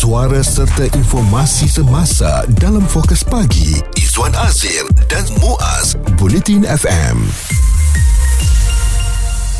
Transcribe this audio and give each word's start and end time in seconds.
suara 0.00 0.40
serta 0.40 0.88
informasi 0.96 1.68
semasa 1.68 2.48
dalam 2.56 2.80
fokus 2.88 3.20
pagi 3.20 3.76
Izwan 4.00 4.32
Azir 4.48 4.88
dan 5.12 5.28
Muaz 5.44 5.92
Bulletin 6.16 6.64
FM 6.64 7.20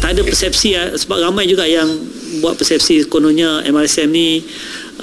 tak 0.01 0.17
ada 0.17 0.25
persepsi 0.25 0.81
ah, 0.81 0.97
sebab 0.97 1.29
ramai 1.29 1.45
juga 1.45 1.69
yang 1.69 1.93
buat 2.41 2.57
persepsi 2.57 3.05
kononnya 3.13 3.69
MRSM 3.69 4.09
ni 4.09 4.41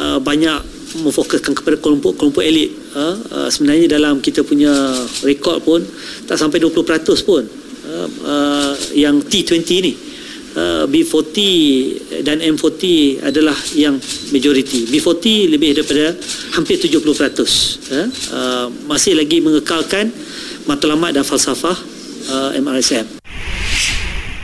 uh, 0.02 0.18
banyak 0.18 0.58
memfokuskan 1.06 1.54
kepada 1.54 1.78
kelompok-kelompok 1.86 2.42
elit 2.42 2.74
uh, 2.98 3.14
uh, 3.30 3.48
sebenarnya 3.54 3.94
dalam 3.94 4.18
kita 4.18 4.42
punya 4.42 4.74
rekod 5.22 5.62
pun 5.62 5.86
tak 6.26 6.42
sampai 6.42 6.58
20% 6.58 6.82
pun 7.30 7.46
uh, 7.86 8.08
uh, 8.26 8.74
yang 8.98 9.22
T20 9.22 9.70
ni 9.86 10.07
uh, 10.58 10.84
B40 10.90 11.38
dan 12.26 12.42
M40 12.42 12.82
adalah 13.22 13.56
yang 13.78 13.96
majoriti. 14.34 14.90
B40 14.90 15.54
lebih 15.54 15.78
daripada 15.78 16.18
hampir 16.58 16.82
70% 16.82 16.98
uh, 16.98 17.06
uh, 17.06 18.68
masih 18.90 19.14
lagi 19.14 19.38
mengekalkan 19.40 20.10
matlamat 20.66 21.16
dan 21.16 21.24
falsafah 21.24 21.78
uh, 22.34 22.50
MRSM 22.58 23.17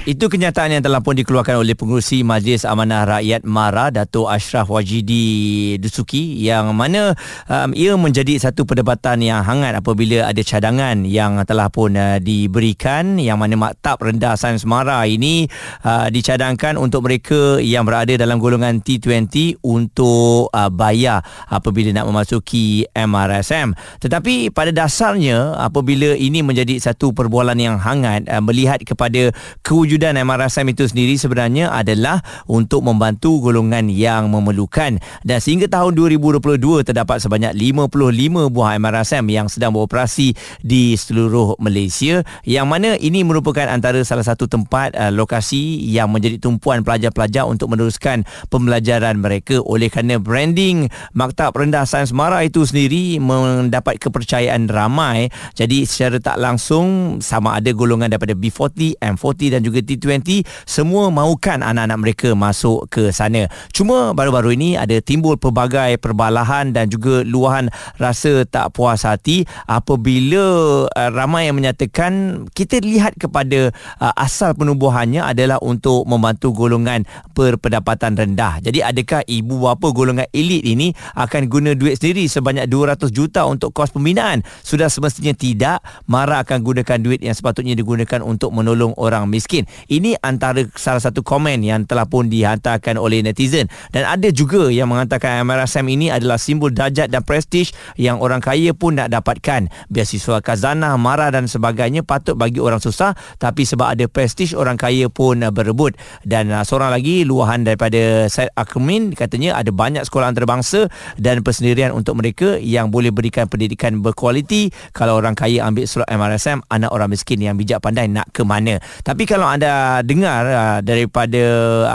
itu 0.03 0.27
kenyataan 0.27 0.75
yang 0.75 0.83
telah 0.83 0.99
pun 0.99 1.15
dikeluarkan 1.15 1.63
oleh 1.63 1.79
pengurusi 1.79 2.27
Majlis 2.27 2.67
Amanah 2.67 3.07
Rakyat 3.07 3.47
MARA 3.47 3.87
Dato 3.87 4.27
Ashraf 4.27 4.67
Wajidi 4.67 5.79
Dusuki 5.79 6.43
yang 6.43 6.75
mana 6.75 7.15
um, 7.47 7.71
ia 7.71 7.95
menjadi 7.95 8.35
satu 8.35 8.67
perdebatan 8.67 9.23
yang 9.23 9.47
hangat 9.47 9.79
apabila 9.79 10.27
ada 10.27 10.43
cadangan 10.43 11.07
yang 11.07 11.39
telah 11.47 11.71
pun 11.71 11.95
uh, 11.95 12.19
diberikan 12.19 13.15
yang 13.15 13.39
mana 13.39 13.55
maktab 13.55 14.03
rendah 14.03 14.35
sains 14.35 14.67
MARA 14.67 15.07
ini 15.07 15.47
uh, 15.87 16.11
dicadangkan 16.11 16.75
untuk 16.75 17.07
mereka 17.07 17.63
yang 17.63 17.87
berada 17.87 18.11
dalam 18.19 18.43
golongan 18.43 18.83
T20 18.83 19.63
untuk 19.63 20.51
uh, 20.51 20.67
bayar 20.67 21.23
apabila 21.47 21.95
nak 21.95 22.11
memasuki 22.11 22.83
MRSM 22.91 23.71
tetapi 24.03 24.51
pada 24.51 24.75
dasarnya 24.75 25.55
apabila 25.55 26.11
ini 26.11 26.43
menjadi 26.43 26.75
satu 26.91 27.15
perbualan 27.15 27.55
yang 27.55 27.79
hangat 27.79 28.27
uh, 28.27 28.43
melihat 28.43 28.83
kepada 28.83 29.31
kewujudan 29.63 29.92
kewujudan 29.93 30.17
MRSM 30.25 30.73
itu 30.73 30.89
sendiri 30.89 31.13
sebenarnya 31.21 31.69
adalah 31.69 32.17
untuk 32.49 32.81
membantu 32.81 33.37
golongan 33.45 33.93
yang 33.93 34.25
memerlukan. 34.25 34.97
Dan 35.21 35.37
sehingga 35.37 35.69
tahun 35.69 35.93
2022 35.93 36.81
terdapat 36.81 37.21
sebanyak 37.21 37.53
55 37.53 38.49
buah 38.49 38.73
MRSM 38.81 39.21
yang 39.29 39.45
sedang 39.53 39.69
beroperasi 39.77 40.33
di 40.65 40.97
seluruh 40.97 41.61
Malaysia 41.61 42.25
yang 42.41 42.65
mana 42.65 42.97
ini 42.97 43.21
merupakan 43.21 43.69
antara 43.69 44.01
salah 44.01 44.25
satu 44.25 44.49
tempat 44.49 44.97
uh, 44.97 45.13
lokasi 45.13 45.85
yang 45.85 46.09
menjadi 46.09 46.41
tumpuan 46.41 46.81
pelajar-pelajar 46.81 47.45
untuk 47.45 47.69
meneruskan 47.69 48.25
pembelajaran 48.49 49.21
mereka. 49.21 49.61
Oleh 49.61 49.93
kerana 49.93 50.17
branding 50.17 50.89
Maktab 51.13 51.53
Rendah 51.53 51.85
Sains 51.85 52.09
Mara 52.09 52.41
itu 52.41 52.65
sendiri 52.65 53.21
mendapat 53.21 54.01
kepercayaan 54.01 54.73
ramai. 54.73 55.29
Jadi 55.53 55.85
secara 55.85 56.17
tak 56.17 56.41
langsung 56.41 57.21
sama 57.21 57.61
ada 57.61 57.69
golongan 57.77 58.09
daripada 58.09 58.33
B40, 58.33 58.97
M40 58.97 59.41
dan 59.53 59.61
juga 59.61 59.82
T20 59.83 60.47
semua 60.63 61.11
mahukan 61.13 61.61
anak-anak 61.61 61.99
mereka 61.99 62.29
masuk 62.33 62.87
ke 62.89 63.11
sana. 63.11 63.47
Cuma 63.75 64.15
baru-baru 64.15 64.55
ini 64.55 64.79
ada 64.79 64.97
timbul 65.03 65.35
pelbagai 65.37 65.99
perbalahan 65.99 66.71
dan 66.71 66.87
juga 66.89 67.21
luahan 67.21 67.67
rasa 67.99 68.47
tak 68.47 68.73
puas 68.73 69.03
hati 69.03 69.45
apabila 69.67 70.87
uh, 70.87 71.09
ramai 71.11 71.47
yang 71.51 71.59
menyatakan 71.59 72.45
kita 72.55 72.79
lihat 72.79 73.15
kepada 73.19 73.71
uh, 73.99 74.13
asal 74.15 74.55
penubuhannya 74.55 75.23
adalah 75.23 75.59
untuk 75.59 76.07
membantu 76.07 76.55
golongan 76.55 77.03
berpendapatan 77.35 78.15
rendah. 78.15 78.63
Jadi 78.63 78.79
adakah 78.79 79.21
ibu 79.27 79.59
bapa 79.63 79.91
golongan 79.91 80.27
elit 80.31 80.63
ini 80.63 80.91
akan 81.17 81.51
guna 81.51 81.75
duit 81.75 81.99
sendiri 81.99 82.25
sebanyak 82.29 82.69
200 82.69 83.09
juta 83.09 83.43
untuk 83.49 83.75
kos 83.75 83.91
pembinaan? 83.91 84.45
Sudah 84.61 84.87
semestinya 84.87 85.33
tidak. 85.35 85.83
Mara 86.07 86.43
akan 86.45 86.63
gunakan 86.63 86.97
duit 87.01 87.19
yang 87.19 87.35
sepatutnya 87.35 87.75
digunakan 87.75 88.21
untuk 88.23 88.53
menolong 88.53 88.95
orang 88.95 89.27
miskin. 89.27 89.65
Ini 89.89 90.19
antara 90.21 90.63
salah 90.75 91.01
satu 91.01 91.21
komen 91.21 91.61
yang 91.63 91.85
telah 91.87 92.05
pun 92.07 92.27
dihantarkan 92.27 92.99
oleh 92.99 93.23
netizen 93.23 93.67
dan 93.91 94.03
ada 94.07 94.29
juga 94.33 94.69
yang 94.69 94.89
mengatakan 94.91 95.45
MRSM 95.47 95.85
ini 95.87 96.07
adalah 96.09 96.41
simbol 96.41 96.73
darjat 96.73 97.09
dan 97.09 97.23
prestij 97.23 97.71
yang 97.95 98.19
orang 98.19 98.43
kaya 98.43 98.73
pun 98.75 98.97
nak 98.99 99.13
dapatkan. 99.13 99.69
Biasiswa 99.87 100.43
kazanah, 100.43 100.97
marah 100.99 101.29
dan 101.29 101.47
sebagainya 101.47 102.03
patut 102.03 102.35
bagi 102.35 102.59
orang 102.59 102.81
susah 102.83 103.15
tapi 103.39 103.63
sebab 103.63 103.95
ada 103.95 104.05
prestij 104.09 104.57
orang 104.57 104.75
kaya 104.75 105.07
pun 105.07 105.39
berebut. 105.53 105.95
Dan 106.27 106.51
uh, 106.51 106.65
seorang 106.67 106.91
lagi 106.91 107.23
luahan 107.23 107.63
daripada 107.63 108.27
Syed 108.27 108.51
Akmin 108.57 109.15
katanya 109.15 109.55
ada 109.55 109.71
banyak 109.71 110.03
sekolah 110.03 110.33
antarabangsa 110.33 110.91
dan 111.15 111.45
persendirian 111.45 111.95
untuk 111.95 112.19
mereka 112.19 112.59
yang 112.59 112.89
boleh 112.91 113.13
berikan 113.15 113.47
pendidikan 113.47 114.03
berkualiti. 114.03 114.73
Kalau 114.91 115.15
orang 115.15 115.37
kaya 115.37 115.63
ambil 115.63 115.87
slot 115.87 116.09
MRSM, 116.11 116.65
anak 116.67 116.91
orang 116.91 117.13
miskin 117.13 117.39
yang 117.39 117.55
bijak 117.55 117.79
pandai 117.79 118.09
nak 118.11 118.27
ke 118.35 118.43
mana. 118.43 118.81
Tapi 119.05 119.23
kalau 119.23 119.47
anda 119.47 119.62
anda 119.63 120.03
dengar 120.03 120.43
uh, 120.43 120.79
daripada 120.83 121.39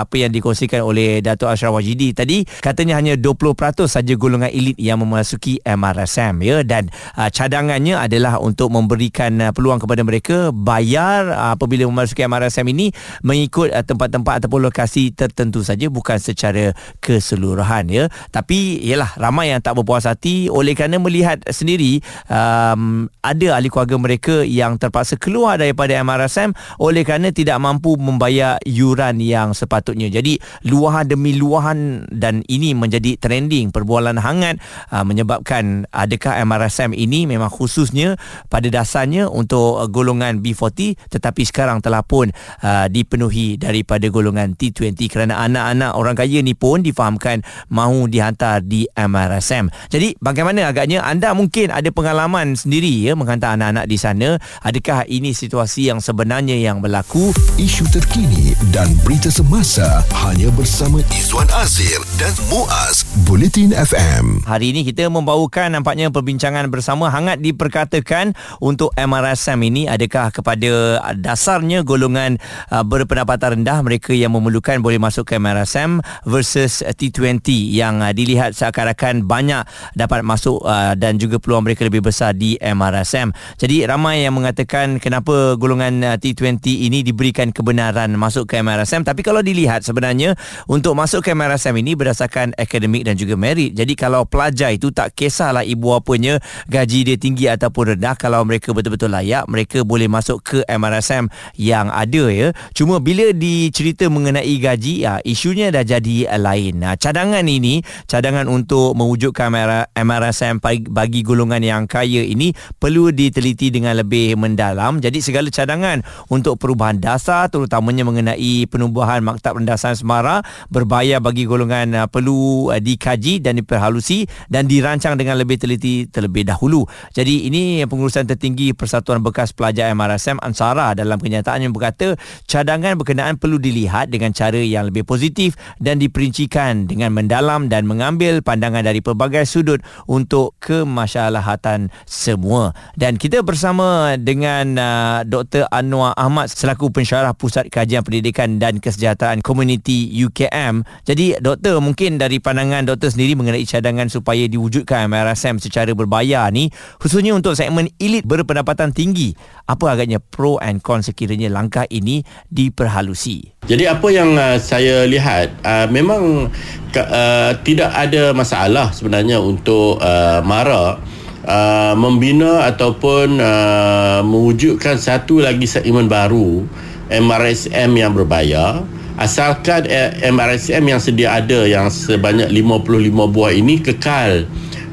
apa 0.00 0.16
yang 0.16 0.32
dikongsikan 0.32 0.80
oleh 0.80 1.20
Dato' 1.20 1.52
Ashraf 1.52 1.76
Wajidi 1.76 2.16
tadi 2.16 2.40
katanya 2.64 2.96
hanya 2.96 3.12
20% 3.20 3.84
saja 3.84 4.16
golongan 4.16 4.48
elit 4.48 4.72
yang 4.80 5.04
memasuki 5.04 5.60
MRSM 5.60 6.40
ya. 6.40 6.64
Dan 6.64 6.88
uh, 7.12 7.28
cadangannya 7.28 8.00
adalah 8.00 8.40
untuk 8.40 8.72
memberikan 8.72 9.36
uh, 9.44 9.52
peluang 9.52 9.84
kepada 9.84 10.00
mereka 10.00 10.48
bayar 10.48 11.28
uh, 11.28 11.52
apabila 11.60 11.84
memasuki 11.84 12.24
MRSM 12.24 12.64
ini 12.72 12.88
mengikut 13.20 13.68
uh, 13.68 13.84
tempat-tempat 13.84 14.48
ataupun 14.48 14.64
lokasi 14.72 15.12
tertentu 15.12 15.60
saja 15.60 15.92
bukan 15.92 16.16
secara 16.16 16.72
keseluruhan 17.04 17.92
ya. 17.92 18.08
Tapi 18.32 18.80
ialah 18.80 19.12
ramai 19.20 19.52
yang 19.52 19.60
tak 19.60 19.76
berpuas 19.76 20.08
hati. 20.08 20.48
Oleh 20.48 20.72
kerana 20.72 20.96
melihat 20.96 21.44
sendiri 21.52 22.00
um, 22.32 23.12
ada 23.20 23.60
ahli 23.60 23.68
keluarga 23.68 24.00
mereka 24.00 24.40
yang 24.40 24.80
terpaksa 24.80 25.20
keluar 25.20 25.60
daripada 25.60 25.92
MRSM 26.00 26.56
oleh 26.80 27.04
kerana 27.04 27.28
tidak 27.28 27.57
tidak 27.58 27.74
mampu 27.74 27.98
membayar 27.98 28.62
yuran 28.62 29.18
yang 29.18 29.50
sepatutnya. 29.50 30.06
Jadi 30.06 30.38
luahan 30.70 31.10
demi 31.10 31.34
luahan 31.34 32.06
dan 32.06 32.46
ini 32.46 32.70
menjadi 32.70 33.18
trending 33.18 33.74
perbualan 33.74 34.14
hangat 34.14 34.62
uh, 34.94 35.02
menyebabkan 35.02 35.90
adakah 35.90 36.38
MRSM 36.46 36.94
ini 36.94 37.26
memang 37.26 37.50
khususnya 37.50 38.14
pada 38.46 38.70
dasarnya 38.70 39.26
untuk 39.26 39.90
golongan 39.90 40.38
B40 40.38 41.10
tetapi 41.10 41.42
sekarang 41.42 41.82
telah 41.82 42.06
pun 42.06 42.30
uh, 42.62 42.86
dipenuhi 42.86 43.58
daripada 43.58 44.06
golongan 44.06 44.54
T20 44.54 45.10
kerana 45.10 45.42
anak-anak 45.42 45.98
orang 45.98 46.14
kaya 46.14 46.38
ni 46.38 46.54
pun 46.54 46.86
difahamkan 46.86 47.42
mahu 47.74 48.06
dihantar 48.06 48.62
di 48.62 48.86
MRSM. 48.94 49.90
Jadi 49.90 50.14
bagaimana 50.22 50.70
agaknya 50.70 51.02
anda 51.02 51.34
mungkin 51.34 51.74
ada 51.74 51.90
pengalaman 51.90 52.54
sendiri 52.54 53.02
ya 53.02 53.18
menghantar 53.18 53.58
anak-anak 53.58 53.90
di 53.90 53.98
sana. 53.98 54.38
Adakah 54.62 55.10
ini 55.10 55.34
situasi 55.34 55.90
yang 55.90 55.98
sebenarnya 55.98 56.54
yang 56.54 56.78
berlaku? 56.78 57.47
Isu 57.56 57.88
terkini 57.88 58.52
dan 58.68 58.92
berita 59.00 59.32
semasa 59.32 60.04
hanya 60.28 60.52
bersama 60.52 61.00
Izwan 61.08 61.48
Azir 61.56 61.96
dan 62.20 62.36
Muaz 62.52 63.08
Bulletin 63.24 63.72
FM. 63.72 64.44
Hari 64.44 64.76
ini 64.76 64.84
kita 64.84 65.08
membawakan 65.08 65.80
nampaknya 65.80 66.12
perbincangan 66.12 66.68
bersama 66.68 67.08
hangat 67.08 67.40
diperkatakan 67.40 68.36
untuk 68.60 68.92
MRSM 68.98 69.56
ini 69.64 69.88
adakah 69.88 70.28
kepada 70.28 71.00
dasarnya 71.16 71.80
golongan 71.86 72.36
uh, 72.68 72.84
berpendapatan 72.84 73.62
rendah 73.62 73.80
mereka 73.80 74.12
yang 74.12 74.36
memerlukan 74.36 74.84
boleh 74.84 75.00
masuk 75.00 75.32
ke 75.32 75.40
MRSM 75.40 76.04
versus 76.28 76.84
T20 76.84 77.40
yang 77.72 78.04
uh, 78.04 78.12
dilihat 78.12 78.52
seakan-akan 78.52 79.24
banyak 79.24 79.64
dapat 79.96 80.20
masuk 80.26 80.60
dan 80.98 81.22
juga 81.22 81.38
peluang 81.38 81.62
mereka 81.62 81.86
lebih 81.86 82.02
besar 82.02 82.34
di 82.34 82.58
MRSM. 82.58 83.30
Jadi 83.54 83.86
ramai 83.86 84.26
yang 84.26 84.34
mengatakan 84.34 84.98
kenapa 84.98 85.54
golongan 85.54 86.02
uh, 86.02 86.16
T20 86.18 86.90
ini 86.90 87.06
diberikan 87.06 87.37
memberikan 87.38 87.54
kebenaran 87.54 88.10
masuk 88.18 88.50
ke 88.50 88.58
MRSM 88.58 89.06
tapi 89.06 89.22
kalau 89.22 89.38
dilihat 89.38 89.86
sebenarnya 89.86 90.34
untuk 90.66 90.98
masuk 90.98 91.22
ke 91.22 91.30
MRSM 91.38 91.70
ini 91.78 91.94
berdasarkan 91.94 92.50
akademik 92.58 93.06
dan 93.06 93.14
juga 93.14 93.38
merit. 93.38 93.78
Jadi 93.78 93.94
kalau 93.94 94.26
pelajar 94.26 94.74
itu 94.74 94.90
tak 94.90 95.14
kisahlah 95.14 95.62
ibu 95.62 95.94
apanya 95.94 96.42
gaji 96.66 97.06
dia 97.06 97.14
tinggi 97.14 97.46
ataupun 97.46 97.94
rendah 97.94 98.18
kalau 98.18 98.42
mereka 98.42 98.74
betul-betul 98.74 99.14
layak 99.14 99.46
mereka 99.46 99.86
boleh 99.86 100.10
masuk 100.10 100.42
ke 100.42 100.58
MRSM 100.66 101.30
yang 101.54 101.94
ada 101.94 102.26
ya. 102.26 102.50
Cuma 102.74 102.98
bila 102.98 103.30
dicerita 103.30 104.10
mengenai 104.10 104.58
gaji 104.58 105.06
ya 105.06 105.22
isunya 105.22 105.70
dah 105.70 105.86
jadi 105.86 106.34
lain. 106.34 106.82
Nah 106.82 106.98
cadangan 106.98 107.46
ini 107.46 107.86
cadangan 108.10 108.50
untuk 108.50 108.98
mewujudkan 108.98 109.54
MRSM 109.94 110.58
bagi 110.90 111.22
golongan 111.22 111.62
yang 111.62 111.86
kaya 111.86 112.26
ini 112.26 112.50
perlu 112.82 113.14
diteliti 113.14 113.70
dengan 113.70 113.94
lebih 113.94 114.34
mendalam. 114.34 114.98
Jadi 114.98 115.22
segala 115.22 115.46
cadangan 115.54 116.02
untuk 116.32 116.58
perubahan 116.58 116.98
dasar 116.98 117.17
dasar 117.18 117.50
terutamanya 117.50 118.06
mengenai 118.06 118.70
penubuhan 118.70 119.26
Maktab 119.26 119.58
Rendah 119.58 119.74
Sains 119.74 120.06
Mara 120.06 120.46
berbahaya 120.70 121.18
bagi 121.18 121.50
golongan 121.50 121.90
uh, 121.98 122.06
perlu 122.06 122.70
uh, 122.70 122.78
dikaji 122.78 123.42
dan 123.42 123.58
diperhalusi 123.58 124.30
dan 124.46 124.70
dirancang 124.70 125.18
dengan 125.18 125.34
lebih 125.34 125.58
teliti 125.58 126.06
terlebih 126.06 126.46
dahulu. 126.46 126.86
Jadi 127.10 127.50
ini 127.50 127.82
pengurusan 127.90 128.30
tertinggi 128.30 128.70
Persatuan 128.70 129.18
Bekas 129.18 129.50
Pelajar 129.50 129.90
MRSM 129.98 130.38
Ansara 130.38 130.94
dalam 130.94 131.18
kenyataannya 131.18 131.74
berkata 131.74 132.14
cadangan 132.46 132.94
berkenaan 132.94 133.34
perlu 133.34 133.58
dilihat 133.58 134.14
dengan 134.14 134.30
cara 134.30 134.62
yang 134.62 134.86
lebih 134.86 135.02
positif 135.02 135.58
dan 135.82 135.98
diperincikan 135.98 136.86
dengan 136.86 137.10
mendalam 137.10 137.66
dan 137.66 137.82
mengambil 137.90 138.46
pandangan 138.46 138.86
dari 138.86 139.02
pelbagai 139.02 139.42
sudut 139.42 139.82
untuk 140.06 140.54
kemaslahatan 140.62 141.90
semua. 142.06 142.70
Dan 142.94 143.18
kita 143.18 143.42
bersama 143.42 144.14
dengan 144.14 144.78
uh, 144.78 145.18
Dr. 145.26 145.66
Anwar 145.74 146.14
Ahmad 146.14 146.46
selaku 146.46 146.94
pensyarah 146.94 147.07
Pusat 147.08 147.72
Kajian 147.72 148.04
Pendidikan 148.04 148.60
dan 148.60 148.84
Kesejahteraan 148.84 149.40
Komuniti 149.40 150.12
UKM. 150.12 150.84
Jadi 151.08 151.40
doktor 151.40 151.80
mungkin 151.80 152.20
dari 152.20 152.36
pandangan 152.36 152.84
doktor 152.84 153.08
sendiri 153.08 153.32
mengenai 153.32 153.64
cadangan 153.64 154.12
supaya 154.12 154.44
diwujudkan 154.44 155.08
MRSM 155.08 155.56
secara 155.56 155.96
berbayar 155.96 156.52
ni 156.52 156.68
khususnya 157.00 157.32
untuk 157.32 157.56
segmen 157.56 157.88
elit 157.96 158.28
berpendapatan 158.28 158.92
tinggi. 158.92 159.32
Apa 159.64 159.96
agaknya 159.96 160.20
pro 160.20 160.60
and 160.60 160.84
con 160.84 161.00
sekiranya 161.00 161.48
langkah 161.48 161.88
ini 161.88 162.20
diperhalusi? 162.52 163.56
Jadi 163.64 163.88
apa 163.88 164.08
yang 164.12 164.36
uh, 164.36 164.60
saya 164.60 165.08
lihat 165.08 165.64
uh, 165.64 165.88
memang 165.88 166.52
uh, 166.92 167.52
tidak 167.64 167.88
ada 167.88 168.36
masalah 168.36 168.92
sebenarnya 168.92 169.40
untuk 169.40 169.96
uh, 170.04 170.44
MARA 170.44 171.00
uh, 171.48 171.94
membina 171.96 172.68
ataupun 172.68 173.40
uh, 173.40 174.20
mewujudkan 174.20 175.00
satu 175.00 175.40
lagi 175.40 175.64
segmen 175.64 176.04
baru 176.04 176.68
MRSM 177.08 177.90
yang 177.96 178.12
berbayar 178.14 178.84
asalkan 179.18 179.84
MRSM 180.22 180.84
yang 180.86 181.00
sedia 181.02 181.42
ada 181.42 181.66
yang 181.66 181.90
sebanyak 181.90 182.46
55 182.54 183.34
buah 183.34 183.52
ini 183.52 183.82
kekal 183.82 184.46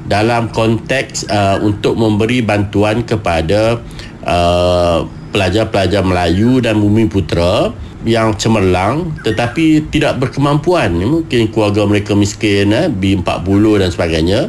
dalam 0.10 0.50
konteks 0.50 1.30
uh, 1.30 1.62
untuk 1.62 1.98
memberi 1.98 2.42
bantuan 2.42 3.06
kepada 3.06 3.78
uh, 4.26 5.06
pelajar-pelajar 5.34 6.02
Melayu 6.02 6.62
dan 6.62 6.82
Bumi 6.82 7.06
Putera 7.06 7.74
yang 8.06 8.38
cemerlang 8.38 9.18
tetapi 9.26 9.90
tidak 9.90 10.22
berkemampuan. 10.22 10.94
Mungkin 10.94 11.50
keluarga 11.50 11.84
mereka 11.90 12.14
miskin 12.14 12.70
eh, 12.72 12.88
B40 12.88 13.82
dan 13.82 13.90
sebagainya 13.90 14.42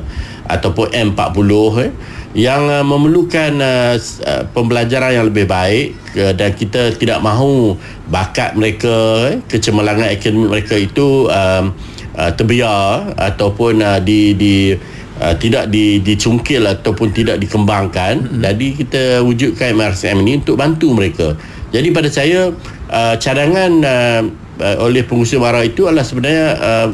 ataupun 0.46 0.92
M40 0.92 1.50
eh, 1.82 1.90
yang 2.36 2.68
uh, 2.68 2.84
memerlukan 2.84 3.56
uh, 3.64 3.96
uh, 3.96 4.44
pembelajaran 4.52 5.16
yang 5.16 5.26
lebih 5.32 5.48
baik 5.48 5.96
uh, 6.20 6.36
dan 6.36 6.52
kita 6.52 6.92
tidak 6.92 7.24
mahu 7.24 7.80
bakat 8.12 8.52
mereka 8.52 8.92
eh, 9.32 9.40
kecemerlangan 9.48 10.12
akademik 10.12 10.52
mereka 10.52 10.76
itu 10.76 11.32
uh, 11.32 11.72
uh, 12.12 12.30
terbiar 12.36 13.16
ataupun 13.16 13.80
uh, 13.80 13.98
di 14.04 14.36
di 14.36 14.76
uh, 15.16 15.32
tidak 15.40 15.72
di, 15.72 16.04
dicungkil 16.04 16.68
ataupun 16.68 17.16
tidak 17.16 17.40
dikembangkan. 17.40 18.20
Mm-hmm. 18.20 18.44
jadi 18.44 18.66
kita 18.84 19.02
wujudkan 19.24 19.72
MRSM 19.72 20.20
ini 20.20 20.44
untuk 20.44 20.60
bantu 20.60 20.92
mereka. 20.92 21.32
Jadi 21.72 21.88
pada 21.88 22.12
saya 22.12 22.52
uh, 22.92 23.14
cadangan 23.16 23.72
uh, 23.80 24.22
uh, 24.60 24.76
oleh 24.84 25.08
pengusaha 25.08 25.40
mara 25.40 25.64
itu 25.64 25.88
adalah 25.88 26.04
sebenarnya 26.04 26.46
uh, 26.60 26.88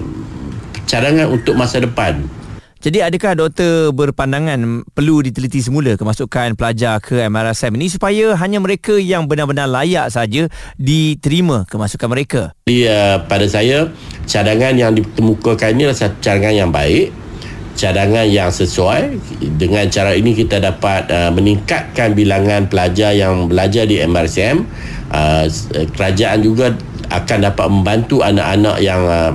cadangan 0.87 1.35
untuk 1.35 1.59
masa 1.59 1.83
depan 1.83 2.23
jadi 2.83 3.07
adakah 3.07 3.39
doktor 3.39 3.95
berpandangan 3.95 4.83
perlu 4.91 5.23
diteliti 5.23 5.63
semula 5.63 5.95
kemasukan 5.95 6.59
pelajar 6.59 6.99
ke 6.99 7.15
MRSM 7.31 7.79
ini 7.79 7.87
supaya 7.87 8.35
hanya 8.35 8.59
mereka 8.59 8.99
yang 8.99 9.31
benar-benar 9.31 9.71
layak 9.71 10.11
saja 10.11 10.51
diterima 10.83 11.63
kemasukan 11.71 12.09
mereka? 12.11 12.43
Jadi 12.67 12.91
uh, 12.91 13.23
pada 13.31 13.47
saya 13.47 13.87
cadangan 14.27 14.75
yang 14.75 14.99
ditemukan 14.99 15.79
ini 15.79 15.95
adalah 15.95 16.11
cadangan 16.19 16.55
yang 16.59 16.71
baik 16.75 17.15
cadangan 17.79 18.27
yang 18.27 18.51
sesuai. 18.51 19.15
Dengan 19.63 19.87
cara 19.87 20.19
ini 20.19 20.35
kita 20.35 20.59
dapat 20.59 21.07
uh, 21.07 21.31
meningkatkan 21.31 22.19
bilangan 22.19 22.67
pelajar 22.67 23.15
yang 23.15 23.47
belajar 23.47 23.87
di 23.87 24.03
MRCM 24.03 24.67
uh, 25.15 25.47
kerajaan 25.95 26.43
juga 26.43 26.75
akan 27.15 27.39
dapat 27.47 27.67
membantu 27.71 28.27
anak-anak 28.27 28.77
yang 28.83 29.03
uh, 29.07 29.33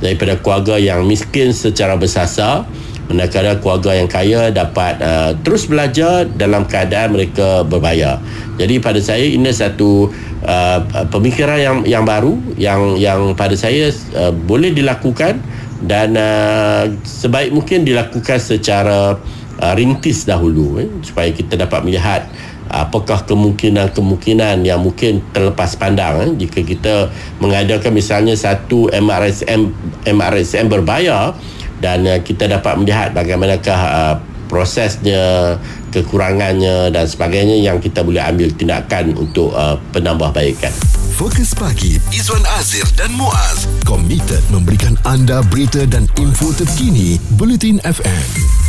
daripada 0.00 0.36
keluarga 0.40 0.76
yang 0.80 1.04
miskin 1.04 1.52
secara 1.52 1.96
bersasar 1.96 2.64
manakala 3.06 3.58
keluarga 3.62 3.94
yang 3.94 4.10
kaya 4.10 4.50
dapat 4.50 4.98
uh, 4.98 5.32
terus 5.46 5.70
belajar 5.70 6.26
dalam 6.26 6.66
keadaan 6.66 7.14
mereka 7.14 7.62
berbayar. 7.62 8.18
Jadi 8.58 8.82
pada 8.82 8.98
saya 8.98 9.22
ini 9.22 9.50
satu 9.52 10.10
uh, 10.42 10.78
pemikiran 11.10 11.58
yang 11.58 11.76
yang 11.86 12.04
baru 12.04 12.34
yang 12.58 12.98
yang 12.98 13.20
pada 13.38 13.54
saya 13.54 13.94
uh, 14.18 14.34
boleh 14.34 14.74
dilakukan 14.74 15.38
dan 15.84 16.16
uh, 16.16 16.88
sebaik 17.04 17.52
mungkin 17.52 17.84
dilakukan 17.84 18.40
secara 18.40 19.20
uh, 19.60 19.74
rintis 19.76 20.24
dahulu 20.24 20.80
eh, 20.80 20.88
supaya 21.04 21.28
kita 21.32 21.56
dapat 21.60 21.84
melihat 21.84 22.24
apakah 22.66 23.22
kemungkinan-kemungkinan 23.30 24.66
yang 24.66 24.82
mungkin 24.82 25.22
terlepas 25.30 25.78
pandang 25.78 26.14
eh, 26.24 26.30
jika 26.46 26.60
kita 26.64 26.94
mengadakan 27.38 27.92
misalnya 27.94 28.34
satu 28.34 28.90
MRSM 28.90 29.70
MRSM 30.08 30.66
berbayar 30.66 31.36
dan 31.80 32.06
uh, 32.06 32.20
kita 32.20 32.48
dapat 32.48 32.74
melihat 32.80 33.12
bagaimanakah 33.12 33.80
uh, 33.80 34.14
prosesnya 34.46 35.56
kekurangannya 35.90 36.94
dan 36.94 37.04
sebagainya 37.08 37.58
yang 37.58 37.82
kita 37.82 38.04
boleh 38.04 38.22
ambil 38.22 38.48
tindakan 38.54 39.16
untuk 39.16 39.50
uh, 39.56 39.74
penambahbaikan. 39.90 40.70
Fokus 41.16 41.56
pagi 41.56 41.96
Izwan 42.12 42.44
Azir 42.60 42.84
dan 42.94 43.08
Muaz 43.16 43.64
komited 43.88 44.44
memberikan 44.52 44.94
anda 45.08 45.40
berita 45.48 45.88
dan 45.88 46.04
info 46.20 46.52
terkini 46.52 47.16
Bulletin 47.40 47.80
FM. 47.80 48.65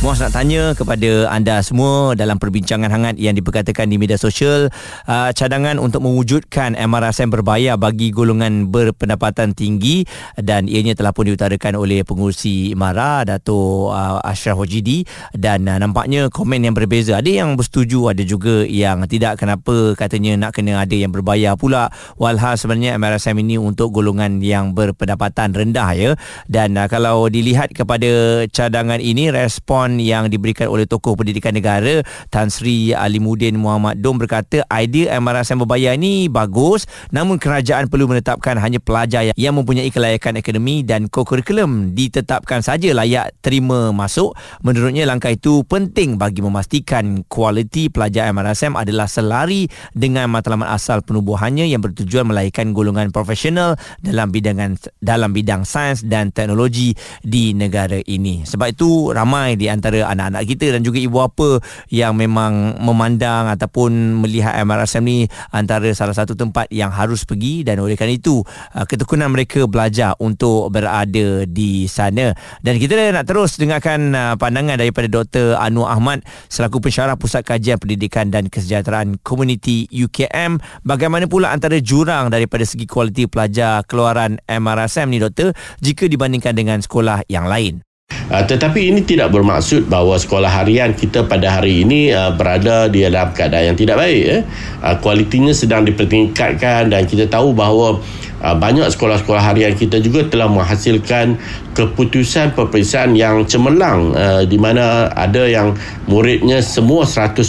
Muaz 0.00 0.16
nak 0.16 0.32
tanya 0.32 0.72
kepada 0.72 1.28
anda 1.28 1.60
semua 1.60 2.16
dalam 2.16 2.40
perbincangan 2.40 2.88
hangat 2.88 3.20
yang 3.20 3.36
diperkatakan 3.36 3.84
di 3.84 4.00
media 4.00 4.16
sosial 4.16 4.72
uh, 5.04 5.28
cadangan 5.36 5.76
untuk 5.76 6.00
mewujudkan 6.00 6.72
MRSM 6.72 7.28
berbayar 7.28 7.76
bagi 7.76 8.08
golongan 8.08 8.72
berpendapatan 8.72 9.52
tinggi 9.52 10.08
dan 10.40 10.72
ianya 10.72 10.96
telah 10.96 11.12
pun 11.12 11.28
diutarakan 11.28 11.76
oleh 11.76 12.00
pengurusi 12.00 12.72
Mara 12.80 13.28
Dato 13.28 13.92
uh, 13.92 14.24
Ashraf 14.24 14.64
Wajidi 14.64 15.04
dan 15.36 15.68
uh, 15.68 15.76
nampaknya 15.76 16.32
komen 16.32 16.64
yang 16.64 16.72
berbeza 16.72 17.20
ada 17.20 17.28
yang 17.28 17.60
bersetuju 17.60 18.16
ada 18.16 18.24
juga 18.24 18.64
yang 18.64 19.04
tidak. 19.04 19.36
Kenapa 19.36 19.92
katanya 20.00 20.48
nak 20.48 20.56
kena 20.56 20.80
ada 20.80 20.96
yang 20.96 21.12
berbayar 21.12 21.60
pula? 21.60 21.92
Walhal 22.16 22.56
sebenarnya 22.56 22.96
MRSM 22.96 23.36
ini 23.36 23.60
untuk 23.60 23.92
golongan 23.92 24.40
yang 24.40 24.72
berpendapatan 24.72 25.52
rendah 25.52 25.92
ya. 25.92 26.10
Dan 26.48 26.80
uh, 26.80 26.88
kalau 26.88 27.28
dilihat 27.28 27.76
kepada 27.76 28.48
cadangan 28.48 28.96
ini 28.96 29.28
respon 29.28 29.89
bantuan 29.90 29.98
yang 29.98 30.24
diberikan 30.30 30.70
oleh 30.70 30.86
tokoh 30.86 31.18
pendidikan 31.18 31.50
negara 31.50 32.06
Tan 32.30 32.52
Sri 32.52 32.94
Alimuddin 32.94 33.58
Muhammad 33.58 33.98
Dom 33.98 34.20
berkata 34.20 34.62
idea 34.70 35.18
MRSM 35.18 35.66
berbayar 35.66 35.98
ini 35.98 36.30
bagus 36.30 36.86
namun 37.10 37.40
kerajaan 37.40 37.90
perlu 37.90 38.06
menetapkan 38.06 38.54
hanya 38.60 38.78
pelajar 38.78 39.34
yang, 39.34 39.54
mempunyai 39.54 39.90
kelayakan 39.90 40.38
akademi 40.38 40.86
dan 40.86 41.10
kokurikulum 41.10 41.92
ditetapkan 41.98 42.62
saja 42.62 42.94
layak 42.94 43.34
terima 43.42 43.90
masuk. 43.90 44.38
Menurutnya 44.62 45.02
langkah 45.08 45.34
itu 45.34 45.66
penting 45.66 46.14
bagi 46.20 46.38
memastikan 46.38 47.26
kualiti 47.26 47.90
pelajar 47.90 48.30
MRSM 48.30 48.78
adalah 48.78 49.10
selari 49.10 49.66
dengan 49.90 50.30
matlamat 50.30 50.70
asal 50.70 51.02
penubuhannya 51.02 51.66
yang 51.66 51.82
bertujuan 51.82 52.30
melahirkan 52.30 52.70
golongan 52.70 53.10
profesional 53.10 53.74
dalam 53.98 54.30
bidang 54.30 54.78
dalam 55.02 55.34
bidang 55.34 55.66
sains 55.66 56.04
dan 56.06 56.30
teknologi 56.30 56.94
di 57.24 57.56
negara 57.56 57.98
ini. 58.06 58.46
Sebab 58.46 58.68
itu 58.70 59.10
ramai 59.10 59.56
di 59.56 59.66
antara 59.70 59.79
anak-anak 59.80 60.44
kita 60.44 60.76
dan 60.76 60.84
juga 60.84 61.00
ibu 61.00 61.16
bapa 61.16 61.60
yang 61.88 62.16
memang 62.16 62.76
memandang 62.78 63.48
ataupun 63.50 64.20
melihat 64.20 64.56
MRSM 64.62 65.02
ni 65.04 65.18
antara 65.50 65.88
salah 65.96 66.14
satu 66.14 66.36
tempat 66.36 66.68
yang 66.68 66.92
harus 66.92 67.24
pergi 67.24 67.66
dan 67.66 67.80
oleh 67.80 67.96
kerana 67.96 68.14
itu 68.14 68.44
uh, 68.46 68.84
ketekunan 68.84 69.32
mereka 69.32 69.64
belajar 69.66 70.14
untuk 70.20 70.70
berada 70.70 71.44
di 71.44 71.88
sana 71.90 72.32
dan 72.62 72.76
kita 72.78 73.10
nak 73.10 73.26
terus 73.26 73.58
dengarkan 73.58 74.14
uh, 74.14 74.34
pandangan 74.36 74.78
daripada 74.78 75.10
Dr. 75.10 75.58
Anwar 75.58 75.96
Ahmad 75.96 76.22
selaku 76.46 76.78
pensyarah 76.84 77.18
Pusat 77.18 77.42
Kajian 77.56 77.78
Pendidikan 77.80 78.28
dan 78.30 78.46
Kesejahteraan 78.48 79.18
Komuniti 79.20 79.90
UKM 79.90 80.60
bagaimana 80.86 81.26
pula 81.26 81.50
antara 81.50 81.76
jurang 81.82 82.30
daripada 82.30 82.62
segi 82.62 82.86
kualiti 82.86 83.26
pelajar 83.26 83.82
keluaran 83.84 84.38
MRSM 84.46 85.10
ni 85.10 85.18
doktor 85.18 85.52
jika 85.82 86.06
dibandingkan 86.06 86.54
dengan 86.54 86.78
sekolah 86.80 87.26
yang 87.26 87.48
lain 87.50 87.82
Uh, 88.30 88.46
tetapi 88.46 88.94
ini 88.94 89.02
tidak 89.02 89.34
bermaksud 89.34 89.90
bahawa 89.90 90.14
sekolah 90.14 90.46
harian 90.46 90.94
kita 90.94 91.26
pada 91.26 91.58
hari 91.58 91.82
ini 91.82 92.14
uh, 92.14 92.30
berada 92.30 92.86
di 92.86 93.02
dalam 93.02 93.34
keadaan 93.34 93.74
yang 93.74 93.78
tidak 93.78 93.98
baik. 93.98 94.22
Eh. 94.22 94.42
Uh, 94.82 94.94
kualitinya 95.02 95.50
sedang 95.50 95.82
dipertingkatkan 95.82 96.94
dan 96.94 97.02
kita 97.10 97.26
tahu 97.26 97.50
bahawa 97.50 97.98
uh, 98.42 98.56
banyak 98.56 98.88
sekolah-sekolah 98.88 99.52
harian 99.52 99.76
kita 99.76 100.00
juga 100.00 100.26
telah 100.26 100.48
menghasilkan 100.48 101.36
keputusan 101.76 102.56
peperiksaan 102.56 103.14
yang 103.14 103.44
cemerlang 103.46 104.16
uh, 104.16 104.42
di 104.44 104.56
mana 104.56 105.08
ada 105.12 105.46
yang 105.46 105.76
muridnya 106.08 106.64
semua 106.64 107.06
100% 107.06 107.46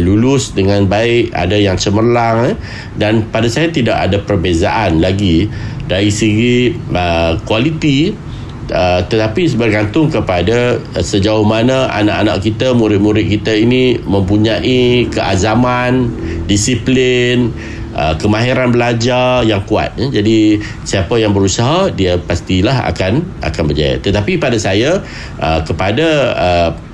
lulus 0.00 0.56
dengan 0.56 0.88
baik 0.88 1.32
ada 1.36 1.54
yang 1.56 1.76
cemerlang 1.76 2.52
eh, 2.52 2.56
dan 2.96 3.24
pada 3.28 3.46
saya 3.46 3.70
tidak 3.70 3.96
ada 3.96 4.18
perbezaan 4.20 4.98
lagi 4.98 5.46
dari 5.86 6.10
segi 6.10 6.74
uh, 6.90 7.38
kualiti 7.46 8.26
Uh, 8.66 8.98
tetapi 9.06 9.46
bergantung 9.54 10.10
kepada 10.10 10.82
uh, 10.82 10.98
sejauh 10.98 11.46
mana 11.46 11.86
anak-anak 11.94 12.42
kita, 12.42 12.74
murid-murid 12.74 13.30
kita 13.30 13.54
ini 13.54 13.94
mempunyai 14.02 15.06
keazaman, 15.06 16.10
disiplin, 16.50 17.54
uh, 17.94 18.18
kemahiran 18.18 18.74
belajar 18.74 19.46
yang 19.46 19.62
kuat. 19.70 19.94
Ya. 19.94 20.18
Jadi 20.18 20.58
siapa 20.82 21.14
yang 21.14 21.30
berusaha 21.30 21.94
dia 21.94 22.18
pastilah 22.18 22.90
akan 22.90 23.22
akan 23.46 23.62
berjaya. 23.70 24.02
Tetapi 24.02 24.42
pada 24.42 24.58
saya 24.58 24.98
kepada 25.38 26.34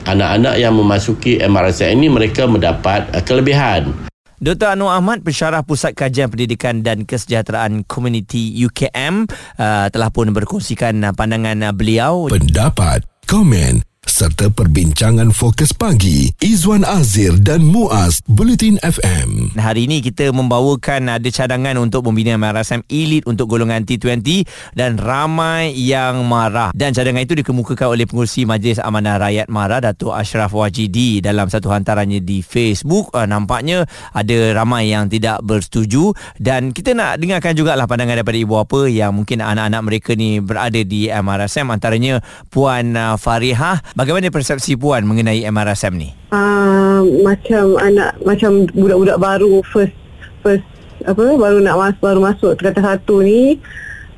anak-anak 0.05 0.61
yang 0.61 0.77
memasuki 0.77 1.41
MRSM 1.41 1.97
ini 1.97 2.09
mereka 2.13 2.45
mendapat 2.45 3.09
kelebihan. 3.25 4.12
Dr. 4.43 4.75
Anwar 4.75 4.99
Ahmad, 4.99 5.23
pensyarah 5.23 5.63
Pusat 5.63 5.95
Kajian 5.95 6.27
Pendidikan 6.27 6.83
dan 6.83 7.07
Kesejahteraan 7.07 7.87
Komuniti 7.87 8.51
UKM 8.67 9.31
uh, 9.31 9.87
telah 9.87 10.11
pun 10.11 10.35
berkongsikan 10.35 10.99
uh, 11.07 11.15
pandangan 11.15 11.63
uh, 11.63 11.71
beliau. 11.71 12.27
Pendapat, 12.27 13.07
komen 13.31 13.92
serta 14.23 14.55
perbincangan 14.55 15.35
fokus 15.35 15.75
pagi 15.75 16.31
Izwan 16.39 16.87
Azir 16.87 17.35
dan 17.43 17.67
Muaz 17.67 18.23
Bulletin 18.31 18.79
FM. 18.79 19.59
Hari 19.59 19.91
ini 19.91 19.99
kita 19.99 20.31
membawakan 20.31 21.19
ada 21.19 21.27
cadangan 21.27 21.75
untuk 21.83 22.07
membina 22.07 22.39
MRSM 22.39 22.87
Elite 22.87 23.27
untuk 23.27 23.51
golongan 23.51 23.83
T20 23.83 24.47
dan 24.79 24.95
ramai 24.95 25.75
yang 25.75 26.23
marah. 26.23 26.71
Dan 26.71 26.95
cadangan 26.95 27.27
itu 27.27 27.35
dikemukakan 27.35 27.99
oleh 27.99 28.07
pengurusi 28.07 28.47
Majlis 28.47 28.79
Amanah 28.79 29.19
Rakyat 29.19 29.51
Mara 29.51 29.83
Datuk 29.83 30.15
Ashraf 30.15 30.55
Wajidi 30.55 31.19
dalam 31.19 31.51
satu 31.51 31.75
hantarannya 31.75 32.23
di 32.23 32.47
Facebook. 32.47 33.11
Uh, 33.11 33.27
nampaknya 33.27 33.91
ada 34.15 34.55
ramai 34.55 34.95
yang 34.95 35.11
tidak 35.11 35.43
bersetuju 35.43 36.15
dan 36.39 36.71
kita 36.71 36.95
nak 36.95 37.19
dengarkan 37.19 37.59
jugalah 37.59 37.91
pandangan 37.91 38.23
daripada 38.23 38.39
ibu 38.39 38.55
apa 38.55 38.87
yang 38.87 39.19
mungkin 39.19 39.43
anak-anak 39.43 39.83
mereka 39.83 40.15
ni 40.15 40.39
berada 40.39 40.79
di 40.79 41.11
MRSM 41.11 41.75
antaranya 41.75 42.23
Puan 42.55 42.95
uh, 42.95 43.19
Farihah 43.19 43.83
Bagaimana 44.12 44.12
persepsi 44.33 44.77
puan 44.77 45.07
mengenai 45.09 45.47
MRSM 45.49 45.95
ni? 45.97 46.13
Uh, 46.35 47.01
macam 47.25 47.81
anak 47.81 48.19
macam 48.27 48.69
budak-budak 48.77 49.17
baru 49.17 49.63
first 49.73 49.97
first 50.45 50.67
apa 51.03 51.35
baru 51.35 51.59
nak 51.63 51.79
masuk 51.79 52.03
baru 52.03 52.21
masuk 52.23 52.53
kata 52.59 52.79
satu 52.79 53.27
ni 53.27 53.59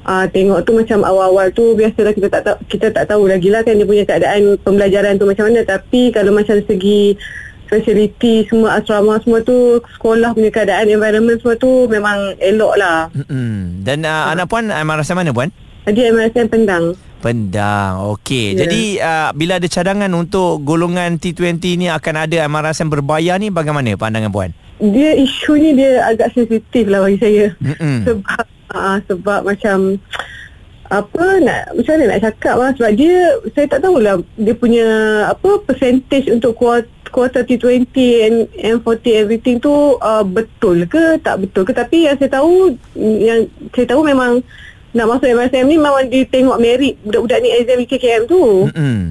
uh, 0.04 0.24
tengok 0.28 0.64
tu 0.68 0.76
macam 0.76 1.00
awal-awal 1.04 1.48
tu 1.52 1.72
biasalah 1.72 2.12
kita 2.12 2.28
tak 2.28 2.44
kita 2.68 2.86
tak 2.92 3.04
tahu 3.08 3.28
lagi 3.28 3.48
lah 3.48 3.64
kan 3.64 3.76
dia 3.76 3.88
punya 3.88 4.04
keadaan 4.04 4.60
pembelajaran 4.60 5.16
tu 5.16 5.24
macam 5.24 5.48
mana 5.48 5.64
tapi 5.64 6.12
kalau 6.12 6.32
macam 6.36 6.60
segi 6.64 7.16
facility 7.68 8.44
semua 8.46 8.78
asrama 8.78 9.16
semua 9.24 9.40
tu 9.40 9.80
sekolah 9.96 10.36
punya 10.36 10.50
keadaan 10.52 10.86
environment 10.92 11.40
semua 11.40 11.56
tu 11.56 11.88
memang 11.88 12.36
elok 12.38 12.74
lah. 12.76 13.08
Mm-hmm. 13.16 13.56
Dan 13.82 14.04
uh, 14.04 14.12
uh. 14.12 14.24
anak 14.36 14.46
puan 14.46 14.68
MRSM 14.68 15.16
mana 15.16 15.32
puan? 15.32 15.48
Dia 15.88 16.12
MRSM 16.12 16.48
Pendang. 16.48 16.96
Pendang. 17.24 18.04
Okey. 18.12 18.52
Yeah. 18.52 18.58
Jadi 18.68 18.82
uh, 19.00 19.28
bila 19.32 19.56
ada 19.56 19.64
cadangan 19.64 20.12
untuk 20.12 20.60
golongan 20.60 21.16
T20 21.16 21.56
ni 21.80 21.88
akan 21.88 22.28
ada 22.28 22.44
MRSM 22.44 22.92
berbayar 22.92 23.40
ni 23.40 23.48
bagaimana 23.48 23.96
pandangan 23.96 24.28
puan? 24.28 24.52
Dia 24.76 25.16
isu 25.16 25.56
ni 25.56 25.72
dia 25.72 26.04
agak 26.04 26.36
sensitif 26.36 26.84
lah 26.84 27.00
bagi 27.00 27.16
saya. 27.16 27.56
Mm-mm. 27.64 28.04
Sebab 28.04 28.44
uh, 28.76 28.96
sebab 29.08 29.40
macam 29.48 29.96
apa 30.92 31.24
nak 31.40 31.72
macam 31.80 31.92
mana 31.96 32.04
nak 32.12 32.22
cakap 32.28 32.54
lah 32.60 32.70
sebab 32.76 32.92
dia 32.92 33.16
saya 33.56 33.66
tak 33.72 33.80
tahulah 33.80 34.20
dia 34.36 34.52
punya 34.52 34.86
apa 35.32 35.64
percentage 35.64 36.28
untuk 36.28 36.60
kuota 36.60 36.92
kuota 37.08 37.46
T20 37.46 37.94
and 38.26 38.36
M40 38.58 39.06
everything 39.14 39.56
tu 39.62 39.72
uh, 40.02 40.26
betul 40.26 40.82
ke 40.84 41.16
tak 41.22 41.46
betul 41.46 41.62
ke 41.62 41.72
tapi 41.72 42.10
yang 42.10 42.18
saya 42.18 42.36
tahu 42.36 42.74
yang 42.98 43.46
saya 43.70 43.86
tahu 43.86 44.02
memang 44.02 44.42
nak 44.94 45.06
masuk 45.10 45.26
MSM 45.26 45.66
ni 45.66 45.76
memang 45.76 46.06
dia 46.06 46.22
tengok 46.30 46.58
merit 46.62 46.94
budak-budak 47.02 47.38
ni 47.42 47.50
exam 47.50 47.82
UKKM 47.82 48.22
tu. 48.30 48.70
Mm-hmm. 48.70 49.02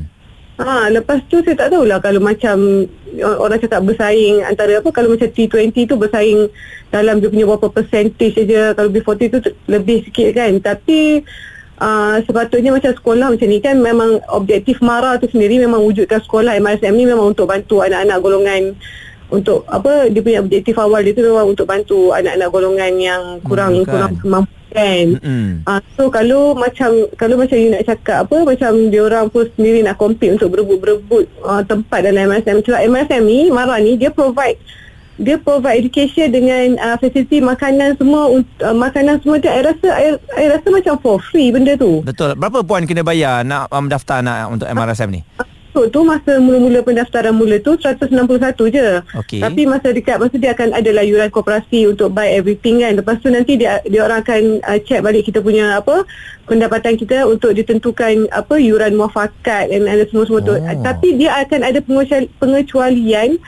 Ha, 0.54 0.88
lepas 0.94 1.20
tu 1.28 1.42
saya 1.42 1.58
tak 1.58 1.74
tahulah 1.74 1.98
kalau 1.98 2.22
macam 2.22 2.88
orang 3.20 3.58
cakap 3.58 3.82
bersaing 3.84 4.46
antara 4.46 4.80
apa 4.80 4.90
kalau 4.94 5.12
macam 5.12 5.26
T20 5.26 5.74
tu 5.90 5.98
bersaing 5.98 6.46
dalam 6.94 7.18
dia 7.18 7.30
punya 7.34 7.46
berapa 7.50 7.68
percentage 7.74 8.38
saja 8.38 8.78
kalau 8.78 8.94
B40 8.94 9.34
tu 9.34 9.40
lebih 9.66 10.06
sikit 10.06 10.30
kan 10.38 10.54
tapi 10.62 11.26
uh, 11.82 12.22
sepatutnya 12.22 12.70
macam 12.70 12.94
sekolah 12.94 13.34
macam 13.34 13.48
ni 13.50 13.58
kan 13.66 13.82
memang 13.82 14.22
objektif 14.30 14.78
MARA 14.78 15.18
tu 15.18 15.26
sendiri 15.34 15.58
memang 15.58 15.82
wujudkan 15.82 16.22
sekolah 16.22 16.54
MSM 16.62 16.94
ni 16.94 17.10
memang 17.10 17.34
untuk 17.34 17.50
bantu 17.50 17.82
anak-anak 17.82 18.18
golongan 18.22 18.78
untuk 19.30 19.64
apa 19.72 20.10
dia 20.12 20.22
punya 20.24 20.40
objektif 20.44 20.76
awal 20.80 21.04
dia 21.06 21.16
tu 21.16 21.24
memang 21.24 21.54
untuk 21.54 21.68
bantu 21.68 22.12
anak-anak 22.12 22.50
golongan 22.52 22.94
yang 23.00 23.22
kurang 23.44 23.82
hmm, 23.82 23.88
kurang 23.88 24.12
mampu 24.24 24.64
kan. 24.74 25.06
Mm-hmm. 25.22 25.48
Uh, 25.70 25.80
so 25.96 26.10
kalau 26.10 26.58
macam 26.58 26.90
kalau 27.16 27.38
macam 27.38 27.56
you 27.56 27.70
nak 27.72 27.86
cakap 27.86 28.26
apa 28.26 28.38
macam 28.44 28.90
dia 28.90 29.02
orang 29.06 29.30
pun 29.30 29.46
sendiri 29.54 29.86
nak 29.86 30.02
compete 30.02 30.34
untuk 30.34 30.58
berebut-berebut 30.58 31.30
uh, 31.46 31.62
tempat 31.64 32.10
dalam 32.10 32.34
MSM. 32.34 32.66
Sebab 32.66 32.82
MSM 32.90 33.24
ni 33.24 33.40
Mara 33.54 33.78
ni 33.80 33.96
dia 33.96 34.10
provide 34.10 34.58
dia 35.22 35.38
provide 35.38 35.78
education 35.78 36.34
dengan 36.34 36.74
uh, 36.82 36.98
facility 36.98 37.38
makanan 37.38 37.94
semua 38.02 38.34
uh, 38.66 38.74
makanan 38.76 39.22
semua 39.22 39.38
dia 39.38 39.54
saya 39.54 39.70
rasa 39.70 39.88
saya 40.34 40.48
rasa 40.58 40.68
macam 40.74 40.94
for 41.00 41.22
free 41.22 41.54
benda 41.54 41.78
tu. 41.78 42.02
Betul. 42.02 42.34
Berapa 42.34 42.66
puan 42.66 42.90
kena 42.90 43.06
bayar 43.06 43.46
nak 43.46 43.70
um, 43.70 43.86
daftar 43.86 44.26
nak 44.26 44.50
untuk 44.50 44.66
MRSM 44.66 45.10
ni? 45.14 45.22
Uh, 45.38 45.46
masuk 45.74 45.90
tu 45.90 46.06
masa 46.06 46.38
mula-mula 46.38 46.86
pendaftaran 46.86 47.34
mula 47.34 47.58
tu 47.58 47.74
161 47.74 48.14
je. 48.70 49.02
Okay. 49.26 49.42
Tapi 49.42 49.66
masa 49.66 49.90
dekat 49.90 50.22
masa 50.22 50.38
dia 50.38 50.54
akan 50.54 50.70
ada 50.70 50.90
layuran 50.94 51.34
koperasi 51.34 51.90
untuk 51.90 52.14
buy 52.14 52.30
everything 52.30 52.86
kan. 52.86 52.94
Lepas 52.94 53.18
tu 53.26 53.34
nanti 53.34 53.58
dia 53.58 53.82
dia 53.90 54.06
orang 54.06 54.22
akan 54.22 54.62
uh, 54.62 54.78
check 54.86 55.02
balik 55.02 55.26
kita 55.26 55.42
punya 55.42 55.82
apa 55.82 56.06
pendapatan 56.46 56.94
kita 56.94 57.26
untuk 57.26 57.58
ditentukan 57.58 58.30
apa 58.30 58.54
yuran 58.62 58.94
muafakat 58.94 59.74
dan 59.74 59.90
ada 59.90 60.06
semua-semua 60.14 60.46
oh. 60.46 60.48
tu. 60.54 60.56
Tapi 60.62 61.18
dia 61.18 61.42
akan 61.42 61.66
ada 61.66 61.80
pengecualian 62.38 63.42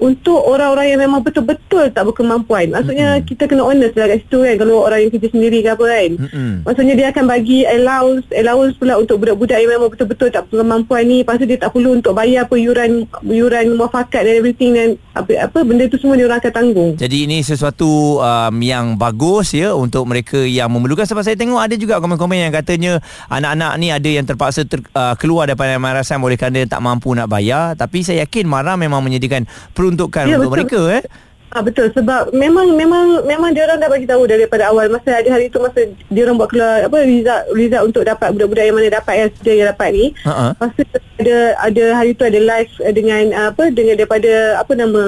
untuk 0.00 0.40
orang-orang 0.40 0.96
yang 0.96 1.00
memang 1.04 1.20
betul-betul 1.20 1.92
tak 1.92 2.08
berkemampuan. 2.08 2.72
Maksudnya 2.72 3.20
mm-hmm. 3.20 3.28
kita 3.28 3.42
kena 3.46 3.62
honest 3.68 3.94
lah 3.94 4.08
kat 4.08 4.18
situ 4.24 4.38
kan 4.40 4.54
kalau 4.56 4.76
orang 4.88 5.00
yang 5.04 5.10
kerja 5.12 5.28
sendiri 5.28 5.58
ke 5.60 5.70
apa 5.70 5.84
kan. 5.84 6.10
Mm-hmm. 6.16 6.52
Maksudnya 6.64 6.94
dia 6.96 7.06
akan 7.12 7.24
bagi 7.28 7.58
allowance 7.68 8.26
allowance 8.32 8.74
pula 8.80 8.96
untuk 8.96 9.20
budak-budak 9.20 9.60
yang 9.60 9.70
memang 9.76 9.92
betul-betul 9.92 10.28
tak 10.32 10.48
berkemampuan 10.48 11.04
ni. 11.04 11.22
Lepas 11.22 11.36
tu 11.36 11.46
dia 11.46 11.58
tak 11.60 11.70
perlu 11.76 12.00
untuk 12.00 12.12
bayar 12.16 12.48
apa 12.48 12.56
yuran 12.56 13.04
yuran 13.28 13.64
muafakat 13.76 14.24
dan 14.24 14.34
everything 14.40 14.72
dan 14.72 14.88
apa, 15.12 15.30
apa 15.36 15.58
benda 15.62 15.84
tu 15.86 16.00
semua 16.00 16.16
dia 16.16 16.24
orang 16.24 16.40
akan 16.40 16.52
tanggung. 16.52 16.90
Jadi 16.96 17.28
ini 17.28 17.44
sesuatu 17.44 18.18
um, 18.24 18.54
yang 18.64 18.96
bagus 18.96 19.52
ya 19.52 19.76
untuk 19.76 20.08
mereka 20.08 20.40
yang 20.40 20.72
memerlukan 20.72 21.04
sebab 21.04 21.20
saya 21.20 21.36
tengok 21.36 21.60
ada 21.60 21.76
juga 21.76 22.00
komen-komen 22.00 22.48
yang 22.48 22.52
katanya 22.54 23.04
anak-anak 23.28 23.72
ni 23.76 23.92
ada 23.92 24.08
yang 24.08 24.24
terpaksa 24.24 24.64
ter, 24.64 24.80
uh, 24.96 25.12
keluar 25.20 25.44
daripada 25.44 25.76
MRSM 25.76 26.20
oleh 26.24 26.40
kerana 26.40 26.64
tak 26.64 26.80
mampu 26.80 27.12
nak 27.12 27.28
bayar 27.28 27.76
tapi 27.76 28.00
saya 28.00 28.24
yakin 28.24 28.48
Mara 28.48 28.74
memang 28.80 29.04
menyediakan 29.04 29.44
peruntukan 29.90 30.24
ya, 30.30 30.38
untuk 30.38 30.52
betul. 30.54 30.86
mereka 30.86 31.02
eh. 31.02 31.04
Ah 31.50 31.66
betul 31.66 31.90
sebab 31.90 32.30
memang 32.30 32.78
memang 32.78 33.26
memang 33.26 33.50
dia 33.50 33.66
orang 33.66 33.82
dah 33.82 33.90
bagi 33.90 34.06
tahu 34.06 34.22
daripada 34.22 34.70
awal 34.70 34.86
masa 34.86 35.18
ada 35.18 35.34
hari 35.34 35.50
tu 35.50 35.58
masa 35.58 35.82
dia 36.06 36.22
orang 36.22 36.38
buat 36.38 36.46
keluar 36.54 36.86
apa 36.86 36.98
result 37.02 37.42
result 37.58 37.84
untuk 37.90 38.02
dapat 38.06 38.28
budak-budak 38.38 38.64
yang 38.70 38.76
mana 38.78 38.88
dapat 38.94 39.14
yang 39.18 39.30
sudah 39.34 39.54
yang 39.58 39.68
dapat 39.74 39.88
ni. 39.90 40.04
Uh-huh. 40.22 40.50
Masa 40.62 40.82
ada 41.18 41.38
ada 41.58 41.84
hari 41.98 42.10
tu 42.14 42.22
ada 42.22 42.38
live 42.38 42.72
dengan 42.94 43.22
apa 43.50 43.62
dengan 43.74 43.94
daripada 43.98 44.32
apa 44.62 44.72
nama 44.78 45.02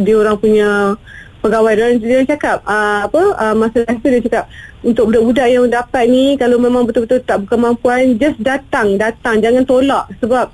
dia 0.00 0.16
orang 0.16 0.36
punya 0.40 0.96
pegawai 1.44 1.74
dan 1.76 2.00
dia 2.00 2.24
cakap 2.24 2.64
uh, 2.64 3.04
apa 3.04 3.22
uh, 3.36 3.52
masa 3.52 3.84
tu 3.84 4.08
dia 4.08 4.24
cakap 4.24 4.44
untuk 4.80 5.12
budak-budak 5.12 5.46
yang 5.52 5.68
dapat 5.68 6.08
ni 6.08 6.40
kalau 6.40 6.56
memang 6.56 6.88
betul-betul 6.88 7.20
tak 7.20 7.44
berkemampuan 7.44 8.16
just 8.16 8.40
datang 8.40 8.96
datang 8.96 9.44
jangan 9.44 9.68
tolak 9.68 10.08
sebab 10.24 10.48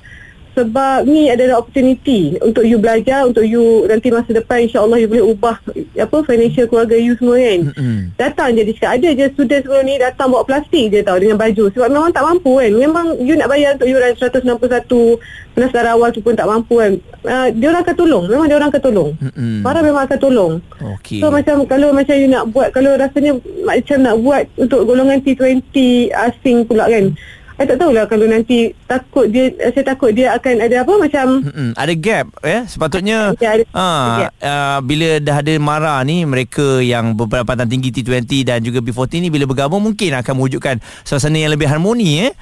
sebab 0.59 1.07
ni 1.07 1.31
adalah 1.31 1.62
opportunity 1.62 2.35
untuk 2.43 2.67
you 2.67 2.83
belajar 2.83 3.23
untuk 3.23 3.47
you 3.47 3.87
nanti 3.87 4.11
masa 4.11 4.35
depan 4.35 4.67
insyaAllah 4.67 4.99
you 4.99 5.07
boleh 5.07 5.23
ubah 5.31 5.55
apa 5.95 6.17
financial 6.27 6.67
keluarga 6.67 6.99
you 6.99 7.15
semua 7.15 7.38
kan. 7.38 7.71
Mm-hmm. 7.71 7.99
datang 8.19 8.59
je 8.59 8.75
cakap 8.75 8.99
ada 8.99 9.09
je 9.15 9.25
student 9.38 9.62
sebelum 9.62 9.83
ni 9.87 9.95
datang 10.03 10.35
bawa 10.35 10.43
plastik 10.43 10.91
je 10.91 10.99
tau 11.07 11.15
dengan 11.23 11.38
baju. 11.38 11.71
Sebab 11.71 11.87
memang 11.95 12.11
tak 12.11 12.27
mampu 12.27 12.59
kan. 12.59 12.73
Memang 12.75 13.07
you 13.23 13.38
nak 13.38 13.47
bayar 13.47 13.79
untuk 13.79 13.87
yuran 13.87 14.12
161 14.19 15.55
pendaftaran 15.55 15.93
awal 15.95 16.11
tu 16.11 16.21
pun 16.27 16.35
tak 16.35 16.50
mampu 16.50 16.75
kan. 16.75 16.93
Uh, 17.23 17.47
dia 17.55 17.67
orang 17.71 17.83
akan 17.87 17.95
tolong. 17.95 18.25
Memang 18.27 18.47
dia 18.50 18.57
orang 18.59 18.71
akan 18.75 18.83
tolong. 18.83 19.11
Mm-hmm. 19.15 19.62
para 19.62 19.79
memang 19.79 20.03
akan 20.11 20.19
tolong. 20.19 20.53
Okay. 20.99 21.23
so 21.23 21.31
macam 21.31 21.62
kalau 21.71 21.95
macam 21.95 22.15
you 22.19 22.27
nak 22.27 22.50
buat 22.50 22.75
kalau 22.75 22.99
rasanya 22.99 23.38
macam 23.62 23.99
nak 24.03 24.17
buat 24.19 24.43
untuk 24.59 24.83
golongan 24.91 25.23
T20 25.23 25.62
asing 26.11 26.67
pula 26.67 26.91
kan 26.91 27.15
saya 27.59 27.75
tak 27.75 27.79
tahulah 27.83 28.07
kalau 28.07 28.25
nanti 28.25 28.71
takut 28.87 29.27
dia 29.27 29.50
saya 29.69 29.83
takut 29.85 30.15
dia 30.15 30.31
akan 30.31 30.62
ada 30.62 30.87
apa 30.87 30.93
macam 30.95 31.27
Mm-mm. 31.43 31.69
Ada 31.75 31.93
gap 31.93 32.27
ya? 32.41 32.62
Sepatutnya 32.65 33.35
Ya, 33.35 33.50
ada- 33.53 33.67
ha, 33.75 33.87
gap. 34.17 34.33
uh, 34.38 34.79
bila 34.81 35.19
dah 35.19 35.37
ada 35.37 35.55
Mara 35.59 35.99
ni 36.00 36.23
mereka 36.23 36.79
yang 36.79 37.12
berpendapatan 37.12 37.67
tinggi 37.67 37.91
T20 37.91 38.23
dan 38.45 38.62
juga 38.62 38.79
B40 38.79 39.19
ni 39.19 39.29
bila 39.29 39.43
bergabung 39.45 39.83
mungkin 39.83 40.15
akan 40.15 40.33
mewujudkan 40.33 40.79
suasana 41.03 41.35
yang 41.37 41.50
lebih 41.50 41.67
harmoni 41.67 42.25
eh 42.25 42.33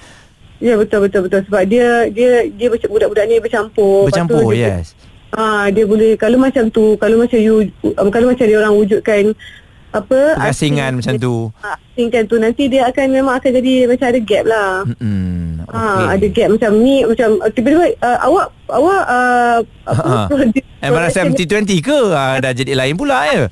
ya 0.57 0.77
betul 0.77 1.05
betul 1.05 1.25
betul. 1.25 1.41
Sebab 1.45 1.65
dia 1.65 2.05
dia 2.07 2.45
dia 2.47 2.69
macam 2.69 2.89
budak-budak 2.91 3.25
ni 3.25 3.37
bercampur. 3.39 4.09
Bercampur 4.09 4.53
dia, 4.53 4.81
yes. 4.81 4.93
Ah 5.33 5.69
dia 5.69 5.85
boleh 5.85 6.17
kalau 6.17 6.37
macam 6.37 6.69
tu 6.69 6.97
kalau 6.97 7.17
macam 7.19 7.37
you 7.37 7.65
um, 7.97 8.09
kalau 8.09 8.33
macam 8.33 8.45
dia 8.45 8.57
orang 8.57 8.73
wujudkan 8.73 9.33
apa 9.97 10.19
pengasingan 10.37 10.93
macam 10.95 11.15
tu 11.17 11.35
Asingkan 11.59 12.23
tu 12.25 12.37
nanti 12.37 12.69
dia 12.69 12.85
akan 12.87 13.07
memang 13.09 13.35
akan 13.35 13.51
jadi 13.57 13.89
macam 13.89 14.07
ada 14.07 14.21
gap 14.21 14.45
lah. 14.45 14.85
Mm-mm. 14.85 15.65
Ha, 15.67 16.13
ada 16.13 16.27
gap 16.29 16.49
macam 16.53 16.71
ni 16.77 17.01
macam 17.03 17.41
uh, 17.41 17.49
tiba-tiba 17.49 17.97
uh, 17.99 18.19
awak 18.23 18.47
awak 18.69 19.03
uh, 19.09 19.57
apa 19.87 20.05
Ha. 20.05 20.29
produce- 20.29 20.69
MRSM 20.79 21.33
T20 21.33 21.81
ke 21.81 22.01
ah, 22.13 22.37
dah 22.37 22.53
jadi 22.53 22.77
lain 22.77 22.95
pula 22.95 23.25
ya 23.27 23.49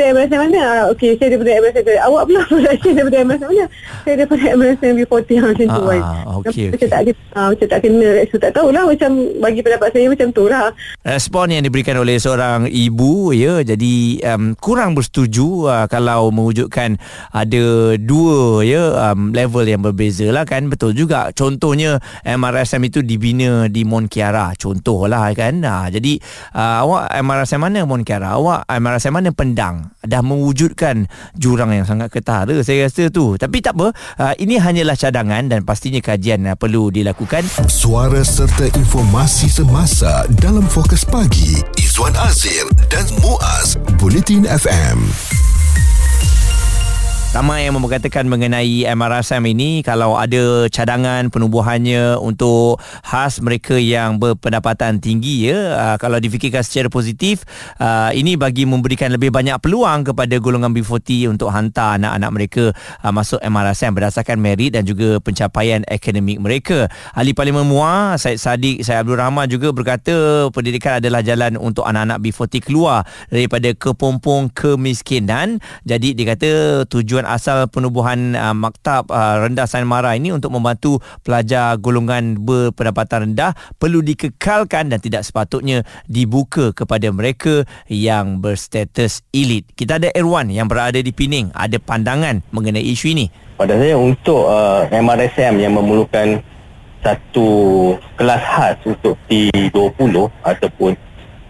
Saya 0.00 0.16
MRSM 0.16 0.40
mana? 0.48 0.60
Ah, 0.64 0.84
Okey, 0.96 1.20
saya 1.20 1.36
daripada 1.36 1.60
MRSM 1.60 1.82
tu. 1.84 1.92
Awak 1.92 2.22
pula 2.24 2.40
production 2.48 2.92
daripada 2.96 3.16
MRSM 3.20 3.48
mana? 3.52 3.64
Saya 4.00 4.14
daripada 4.16 4.42
MRSM 4.56 4.92
B40 4.96 5.28
yang 5.28 5.46
macam 5.52 5.66
tu. 5.68 5.82
Ah, 5.84 5.92
kan. 5.92 6.02
okey, 6.40 6.64
Macam 6.72 6.78
okey. 6.80 6.88
tak 6.88 7.00
ada, 7.04 7.12
ah, 7.36 7.46
macam 7.52 7.66
tak 7.68 7.80
kena. 7.84 8.10
So, 8.32 8.36
tak 8.40 8.52
tahulah 8.56 8.84
macam 8.88 9.10
bagi 9.44 9.60
pendapat 9.60 9.88
saya 9.92 10.06
macam 10.08 10.28
tu 10.32 10.44
lah. 10.48 10.64
Respon 11.04 11.52
yang 11.52 11.62
diberikan 11.68 11.96
oleh 12.00 12.16
seorang 12.16 12.64
ibu 12.72 13.36
ya 13.36 13.60
jadi 13.60 13.94
um, 14.32 14.56
kurang 14.56 14.96
bersetuju 14.96 15.68
uh, 15.68 15.86
kalau 15.88 16.32
mewujudkan 16.32 16.96
ada 17.36 17.96
dua 18.00 18.64
ya 18.64 19.12
um, 19.12 19.36
level 19.36 19.68
yang 19.68 19.84
berbeza 19.84 20.32
lah 20.32 20.48
kan 20.48 20.72
betul 20.72 20.96
juga 20.96 21.28
contohnya 21.36 22.00
MRSM 22.24 22.88
itu 22.88 23.00
dibina 23.04 23.68
di 23.68 23.84
Mon 23.84 24.08
Kiara 24.08 24.56
contohlah 24.56 25.32
kan 25.36 25.60
uh, 25.60 25.86
jadi 25.92 26.20
uh, 26.56 26.88
awak 26.88 27.04
MRSM 27.20 27.60
mana 27.60 27.84
Mon 27.84 28.04
Kiara 28.06 28.36
awak 28.38 28.64
MRSM 28.68 29.12
mana 29.12 29.32
Pendang 29.32 29.89
dah 30.00 30.22
mewujudkan 30.24 31.10
jurang 31.36 31.74
yang 31.74 31.84
sangat 31.84 32.08
ketara 32.08 32.56
saya 32.64 32.88
rasa 32.88 33.12
tu 33.12 33.36
tapi 33.36 33.60
tak 33.60 33.76
apa 33.76 33.92
uh, 34.20 34.34
ini 34.40 34.56
hanyalah 34.56 34.96
cadangan 34.96 35.46
dan 35.46 35.60
pastinya 35.62 36.00
kajian 36.00 36.48
uh, 36.48 36.56
perlu 36.56 36.88
dilakukan 36.88 37.44
Suara 37.68 38.24
serta 38.24 38.66
informasi 38.76 39.48
semasa 39.52 40.24
dalam 40.40 40.64
Fokus 40.64 41.04
Pagi 41.04 41.60
Izwan 41.76 42.16
Azir 42.16 42.64
dan 42.88 43.04
Muaz 43.20 43.76
Bulletin 44.00 44.48
FM. 44.48 44.98
Ramai 47.30 47.62
yang 47.62 47.78
memperkatakan 47.78 48.26
mengenai 48.26 48.90
MRSM 48.90 49.54
ini 49.54 49.86
kalau 49.86 50.18
ada 50.18 50.66
cadangan 50.66 51.30
penubuhannya 51.30 52.18
untuk 52.18 52.82
khas 53.06 53.38
mereka 53.38 53.78
yang 53.78 54.18
berpendapatan 54.18 54.98
tinggi 54.98 55.46
ya 55.46 55.78
uh, 55.78 55.96
kalau 56.02 56.18
difikirkan 56.18 56.66
secara 56.66 56.90
positif 56.90 57.46
uh, 57.78 58.10
ini 58.10 58.34
bagi 58.34 58.66
memberikan 58.66 59.14
lebih 59.14 59.30
banyak 59.30 59.62
peluang 59.62 60.10
kepada 60.10 60.42
golongan 60.42 60.74
B40 60.74 61.30
untuk 61.30 61.54
hantar 61.54 62.02
anak-anak 62.02 62.30
mereka 62.34 62.64
uh, 63.06 63.14
masuk 63.14 63.38
MRSM 63.46 63.94
berdasarkan 63.94 64.34
merit 64.42 64.74
dan 64.74 64.82
juga 64.82 65.22
pencapaian 65.22 65.86
akademik 65.86 66.42
mereka. 66.42 66.90
Ahli 67.14 67.30
Parlimen 67.30 67.62
MUA 67.62 68.18
Syed 68.18 68.42
Saddiq 68.42 68.82
Syed 68.82 69.06
Abdul 69.06 69.22
Rahman 69.22 69.46
juga 69.46 69.70
berkata 69.70 70.50
pendidikan 70.50 70.98
adalah 70.98 71.22
jalan 71.22 71.54
untuk 71.62 71.86
anak-anak 71.86 72.26
B40 72.26 72.58
keluar 72.58 73.06
daripada 73.30 73.70
kepompong 73.70 74.50
kemiskinan. 74.50 75.62
Jadi 75.86 76.18
dia 76.18 76.34
kata 76.34 76.50
tujuan 76.90 77.19
asal 77.24 77.66
penubuhan 77.68 78.36
uh, 78.36 78.56
maktab 78.56 79.08
uh, 79.10 79.42
rendah 79.42 79.64
Sain 79.64 79.88
Mara 79.88 80.14
ini 80.14 80.30
untuk 80.30 80.52
membantu 80.52 81.00
pelajar 81.24 81.76
golongan 81.80 82.38
berpendapatan 82.40 83.32
rendah 83.32 83.56
perlu 83.76 84.04
dikekalkan 84.04 84.92
dan 84.92 84.98
tidak 85.00 85.24
sepatutnya 85.24 85.82
dibuka 86.06 86.70
kepada 86.76 87.08
mereka 87.10 87.64
yang 87.88 88.38
berstatus 88.38 89.24
elit. 89.32 89.68
Kita 89.74 89.96
ada 89.96 90.12
Erwan 90.12 90.52
yang 90.52 90.70
berada 90.70 91.00
di 91.00 91.10
Pening, 91.10 91.52
ada 91.56 91.76
pandangan 91.80 92.44
mengenai 92.54 92.84
isu 92.84 93.12
ini. 93.12 93.26
Pada 93.60 93.76
saya 93.76 93.96
untuk 93.96 94.48
uh, 94.48 94.88
MRSM 94.88 95.60
yang 95.60 95.76
memerlukan 95.76 96.40
satu 97.00 97.48
kelas 98.20 98.42
khas 98.44 98.76
untuk 98.84 99.16
T20 99.28 100.12
ataupun 100.44 100.92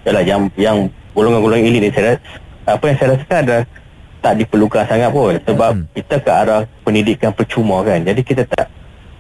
yalah, 0.07 0.23
yang 0.23 0.47
yang 0.55 0.87
golongan-golongan 1.15 1.67
elit 1.67 1.81
ni 1.87 1.91
saya 1.91 2.19
apa 2.67 2.85
yang 2.87 2.97
saya 2.99 3.09
rasakan 3.19 3.39
adalah 3.47 3.65
tak 4.21 4.39
diperlukan 4.39 4.85
sangat 4.87 5.11
pun 5.11 5.35
sebab 5.43 5.71
Hmm. 5.75 5.83
hmm. 5.85 5.95
kita 5.97 6.15
ke 6.21 6.31
arah 6.31 6.63
pendidikan 6.85 7.31
percuma 7.33 7.81
kan 7.83 8.01
jadi 8.05 8.21
kita 8.21 8.43
tak 8.47 8.69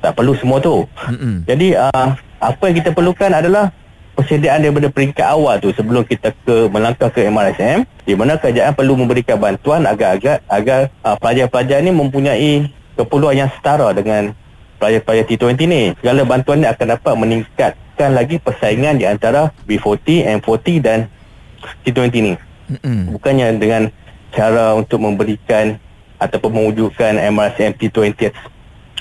tak 0.00 0.12
perlu 0.16 0.32
semua 0.32 0.60
tu 0.60 0.88
Mm-mm. 1.08 1.44
jadi 1.44 1.76
uh, 1.76 2.16
apa 2.40 2.62
yang 2.72 2.76
kita 2.80 2.96
perlukan 2.96 3.28
adalah 3.36 3.68
persediaan 4.16 4.60
daripada 4.64 4.88
peringkat 4.92 5.26
awal 5.28 5.60
tu 5.60 5.72
sebelum 5.72 6.04
kita 6.04 6.32
ke 6.44 6.68
melangkah 6.72 7.08
ke 7.12 7.24
MRSM 7.28 7.84
di 8.04 8.12
mana 8.16 8.36
kerajaan 8.36 8.72
perlu 8.76 8.96
memberikan 8.96 9.36
bantuan 9.36 9.84
agar-agar 9.84 10.44
agar 10.48 10.92
uh, 11.04 11.16
pelajar-pelajar 11.20 11.80
ni 11.80 11.92
mempunyai 11.92 12.68
keperluan 12.96 13.44
yang 13.44 13.50
setara 13.56 13.92
dengan 13.96 14.36
pelajar-pelajar 14.76 15.24
T20 15.28 15.60
ni. 15.68 15.82
Segala 16.00 16.24
bantuan 16.24 16.60
ni 16.60 16.68
akan 16.68 16.86
dapat 16.96 17.14
meningkatkan 17.16 18.10
lagi 18.16 18.36
persaingan 18.40 18.96
di 18.96 19.04
antara 19.04 19.52
B40, 19.68 20.40
M40 20.40 20.68
dan 20.80 21.08
T20 21.84 22.16
ni. 22.20 22.34
Mm-mm. 22.72 23.16
Bukannya 23.16 23.56
dengan 23.60 23.92
cara 24.32 24.74
untuk 24.74 25.02
memberikan 25.02 25.76
ataupun 26.20 26.50
mewujudkan 26.52 27.16
MRSM 27.16 27.76
T20 27.80 28.30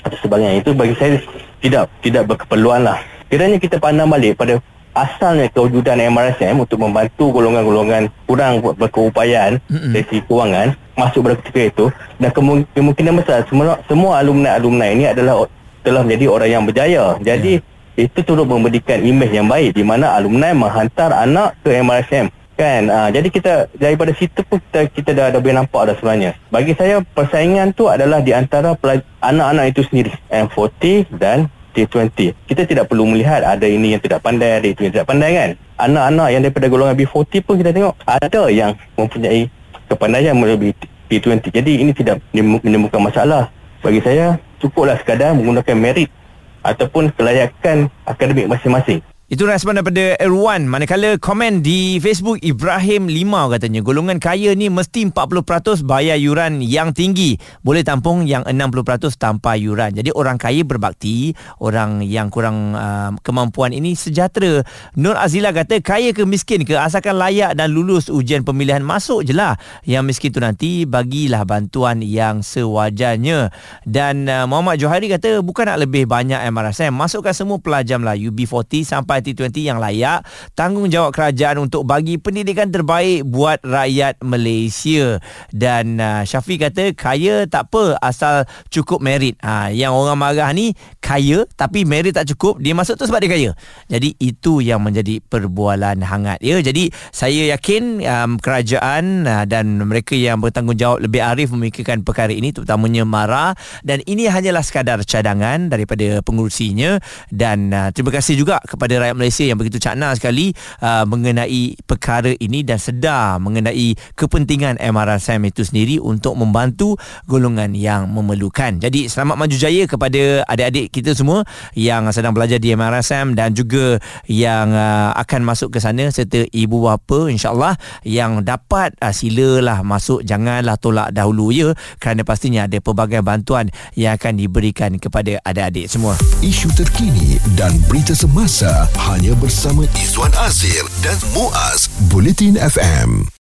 atau 0.00 0.16
sebagainya 0.24 0.64
itu 0.64 0.72
bagi 0.72 0.96
saya 0.96 1.20
tidak 1.60 1.92
tidak 2.00 2.24
berkeperluan 2.24 2.88
lah. 2.88 2.98
Kiranya 3.28 3.60
kita 3.60 3.76
pandang 3.76 4.08
balik 4.08 4.40
pada 4.40 4.58
asalnya 4.96 5.46
kewujudan 5.52 6.00
MRSM 6.00 6.56
untuk 6.58 6.82
membantu 6.82 7.30
golongan-golongan 7.30 8.10
kurang 8.26 8.58
ber- 8.58 8.74
berkeupayaan 8.74 9.62
Mm-mm. 9.70 9.92
dari 9.94 10.04
segi 10.08 10.20
kewangan 10.26 10.74
masuk 10.98 11.30
pada 11.30 11.36
ketika 11.38 11.60
itu 11.62 11.84
dan 12.18 12.30
kemu- 12.34 12.66
kemungkinan 12.74 13.14
besar 13.22 13.46
semua 13.46 13.78
semua 13.86 14.18
alumni-alumni 14.18 14.88
ini 14.90 15.04
adalah 15.06 15.46
telah 15.86 16.02
menjadi 16.02 16.26
orang 16.26 16.50
yang 16.50 16.62
berjaya. 16.66 17.04
Jadi 17.22 17.62
itu 18.00 18.18
turut 18.24 18.48
memberikan 18.48 18.98
imej 19.04 19.30
yang 19.30 19.46
baik 19.46 19.76
di 19.76 19.84
mana 19.84 20.16
alumni 20.16 20.56
menghantar 20.56 21.12
anak 21.12 21.54
ke 21.60 21.76
MRSM 21.84 22.32
kan? 22.60 22.82
Uh, 22.92 23.08
jadi 23.08 23.28
kita 23.32 23.52
daripada 23.72 24.12
situ 24.12 24.40
pun 24.44 24.60
kita 24.60 24.80
kita 24.92 25.10
dah 25.16 25.26
dah 25.32 25.40
boleh 25.40 25.56
nampak 25.56 25.88
dah 25.88 25.94
sebenarnya. 25.96 26.36
Bagi 26.52 26.76
saya 26.76 27.00
persaingan 27.00 27.72
tu 27.72 27.88
adalah 27.88 28.20
di 28.20 28.36
antara 28.36 28.76
pelaj- 28.76 29.08
anak-anak 29.24 29.72
itu 29.72 29.80
sendiri. 29.88 30.12
M40 30.28 31.08
dan 31.16 31.48
T20 31.72 32.36
kita 32.44 32.62
tidak 32.68 32.90
perlu 32.90 33.08
melihat 33.08 33.40
ada 33.46 33.64
ini 33.64 33.96
yang 33.96 34.02
tidak 34.02 34.20
pandai 34.20 34.60
ada 34.60 34.68
itu 34.68 34.84
yang 34.84 34.92
tidak 34.92 35.08
pandai 35.08 35.32
kan? 35.32 35.50
Anak-anak 35.80 36.28
yang 36.28 36.40
daripada 36.44 36.66
golongan 36.68 36.96
B40 37.00 37.32
pun 37.40 37.54
kita 37.56 37.70
tengok 37.72 37.94
ada 38.04 38.42
yang 38.52 38.76
mempunyai 39.00 39.48
kepandaian 39.88 40.36
melebihi 40.36 40.76
T20 41.08 41.48
jadi 41.48 41.72
ini 41.80 41.90
tidak 41.96 42.20
menim- 42.36 42.60
menimbulkan 42.60 43.00
masalah. 43.00 43.48
Bagi 43.80 44.04
saya 44.04 44.36
cukuplah 44.60 45.00
sekadar 45.00 45.32
menggunakan 45.32 45.72
merit 45.72 46.12
ataupun 46.60 47.08
kelayakan 47.16 47.88
akademik 48.04 48.44
masing-masing 48.44 49.00
Itu 49.30 49.46
respon 49.46 49.78
daripada 49.78 50.18
Erwan. 50.18 50.66
Manakala 50.66 51.14
komen 51.14 51.62
di 51.62 52.02
Facebook 52.02 52.42
Ibrahim 52.42 53.06
Limau 53.06 53.46
katanya 53.46 53.78
Golongan 53.78 54.18
kaya 54.18 54.58
ni 54.58 54.66
mesti 54.66 55.06
40% 55.06 55.86
bayar 55.86 56.18
yuran 56.18 56.58
yang 56.58 56.90
tinggi. 56.90 57.38
Boleh 57.62 57.86
tampung 57.86 58.26
yang 58.26 58.42
60% 58.42 59.14
tanpa 59.14 59.54
yuran. 59.54 59.94
Jadi 59.94 60.10
orang 60.18 60.34
kaya 60.34 60.66
berbakti 60.66 61.38
Orang 61.62 62.02
yang 62.02 62.26
kurang 62.26 62.74
uh, 62.74 63.14
kemampuan 63.22 63.70
ini 63.70 63.94
sejahtera. 63.94 64.66
Nur 64.98 65.14
Azila 65.14 65.54
kata 65.54 65.78
Kaya 65.78 66.10
ke 66.10 66.26
miskin 66.26 66.66
ke? 66.66 66.74
Asalkan 66.74 67.14
layak 67.14 67.54
dan 67.54 67.70
lulus 67.70 68.10
ujian 68.10 68.42
pemilihan 68.42 68.82
Masuk 68.82 69.22
je 69.22 69.30
lah. 69.30 69.54
Yang 69.86 70.10
miskin 70.10 70.34
tu 70.34 70.42
nanti 70.42 70.90
Bagilah 70.90 71.46
bantuan 71.46 72.02
yang 72.02 72.42
sewajarnya. 72.42 73.54
Dan 73.86 74.26
uh, 74.26 74.50
Muhammad 74.50 74.82
Johari 74.82 75.06
kata 75.06 75.38
Bukan 75.38 75.70
nak 75.70 75.86
lebih 75.86 76.10
banyak 76.10 76.42
MRSM 76.50 76.90
Masukkan 76.90 77.30
semua 77.30 77.62
pelajar 77.62 77.94
Melayu 78.02 78.34
B40 78.34 78.82
sampai 78.82 79.19
T20 79.20 79.62
yang 79.62 79.78
layak 79.78 80.24
tanggungjawab 80.56 81.14
kerajaan 81.14 81.62
untuk 81.62 81.84
bagi 81.86 82.16
pendidikan 82.16 82.68
terbaik 82.68 83.24
buat 83.24 83.62
rakyat 83.62 84.20
Malaysia. 84.24 85.20
Dan 85.52 86.00
uh, 86.00 86.22
Syafiq 86.26 86.60
kata 86.60 86.92
kaya 86.96 87.46
tak 87.46 87.72
apa 87.72 87.96
asal 88.02 88.44
cukup 88.68 89.00
merit. 89.00 89.36
Ha, 89.40 89.72
yang 89.72 89.94
orang 89.96 90.18
marah 90.18 90.50
ni 90.52 90.72
kaya 91.00 91.44
tapi 91.56 91.88
merit 91.88 92.16
tak 92.16 92.28
cukup 92.34 92.60
dia 92.60 92.76
masuk 92.76 92.96
tu 92.96 93.04
sebab 93.08 93.20
dia 93.22 93.30
kaya. 93.30 93.50
Jadi 93.88 94.16
itu 94.20 94.60
yang 94.60 94.84
menjadi 94.84 95.20
perbualan 95.24 96.00
hangat 96.04 96.40
ya. 96.44 96.60
Jadi 96.60 96.92
saya 97.10 97.54
yakin 97.56 98.02
um, 98.04 98.30
kerajaan 98.40 99.24
uh, 99.26 99.44
dan 99.44 99.80
mereka 99.84 100.14
yang 100.14 100.38
bertanggungjawab 100.38 101.02
lebih 101.04 101.20
arif 101.22 101.48
memikirkan 101.52 102.02
perkara 102.04 102.30
ini 102.30 102.52
terutamanya 102.54 103.02
MARA. 103.06 103.56
Dan 103.82 104.04
ini 104.04 104.26
hanyalah 104.28 104.62
sekadar 104.64 105.02
cadangan 105.02 105.68
daripada 105.68 106.20
pengurusinya. 106.22 107.00
Dan 107.30 107.72
uh, 107.72 107.88
terima 107.90 108.14
kasih 108.14 108.38
juga 108.38 108.60
kepada 108.64 109.00
rakyat 109.02 109.09
rakyat 109.10 109.18
Malaysia 109.18 109.44
yang 109.44 109.58
begitu 109.58 109.82
cakna 109.82 110.14
sekali 110.14 110.54
uh, 110.78 111.02
mengenai 111.02 111.74
perkara 111.82 112.30
ini 112.38 112.62
dan 112.62 112.78
sedar 112.78 113.42
mengenai 113.42 113.98
kepentingan 114.14 114.78
MRSM 114.78 115.42
itu 115.50 115.66
sendiri 115.66 115.98
untuk 115.98 116.38
membantu 116.38 116.94
golongan 117.26 117.74
yang 117.74 118.06
memerlukan. 118.06 118.78
Jadi 118.78 119.10
selamat 119.10 119.34
maju 119.34 119.56
jaya 119.58 119.82
kepada 119.90 120.46
adik-adik 120.46 120.94
kita 120.94 121.10
semua 121.18 121.42
yang 121.74 122.06
sedang 122.14 122.30
belajar 122.30 122.62
di 122.62 122.70
MRSM 122.70 123.34
dan 123.34 123.50
juga 123.50 123.98
yang 124.30 124.70
uh, 124.70 125.10
akan 125.18 125.42
masuk 125.42 125.74
ke 125.74 125.78
sana 125.82 126.06
serta 126.14 126.46
ibu 126.54 126.86
bapa 126.86 127.26
insyaAllah 127.26 127.74
yang 128.06 128.46
dapat 128.46 128.94
uh, 129.02 129.10
silalah 129.10 129.82
masuk 129.82 130.22
janganlah 130.22 130.78
tolak 130.78 131.10
dahulu 131.10 131.50
ya 131.50 131.74
kerana 131.98 132.22
pastinya 132.22 132.70
ada 132.70 132.78
pelbagai 132.78 133.26
bantuan 133.26 133.66
yang 133.98 134.14
akan 134.14 134.38
diberikan 134.38 134.94
kepada 135.02 135.42
adik-adik 135.42 135.90
semua. 135.90 136.14
Isu 136.44 136.70
terkini 136.76 137.40
dan 137.58 137.74
berita 137.90 138.14
semasa 138.14 138.86
hanya 139.08 139.32
bersama 139.40 139.88
Izwan 139.96 140.32
Azir 140.44 140.84
dan 141.00 141.16
Muaz 141.32 141.88
Bulletin 142.12 142.60
FM. 142.60 143.30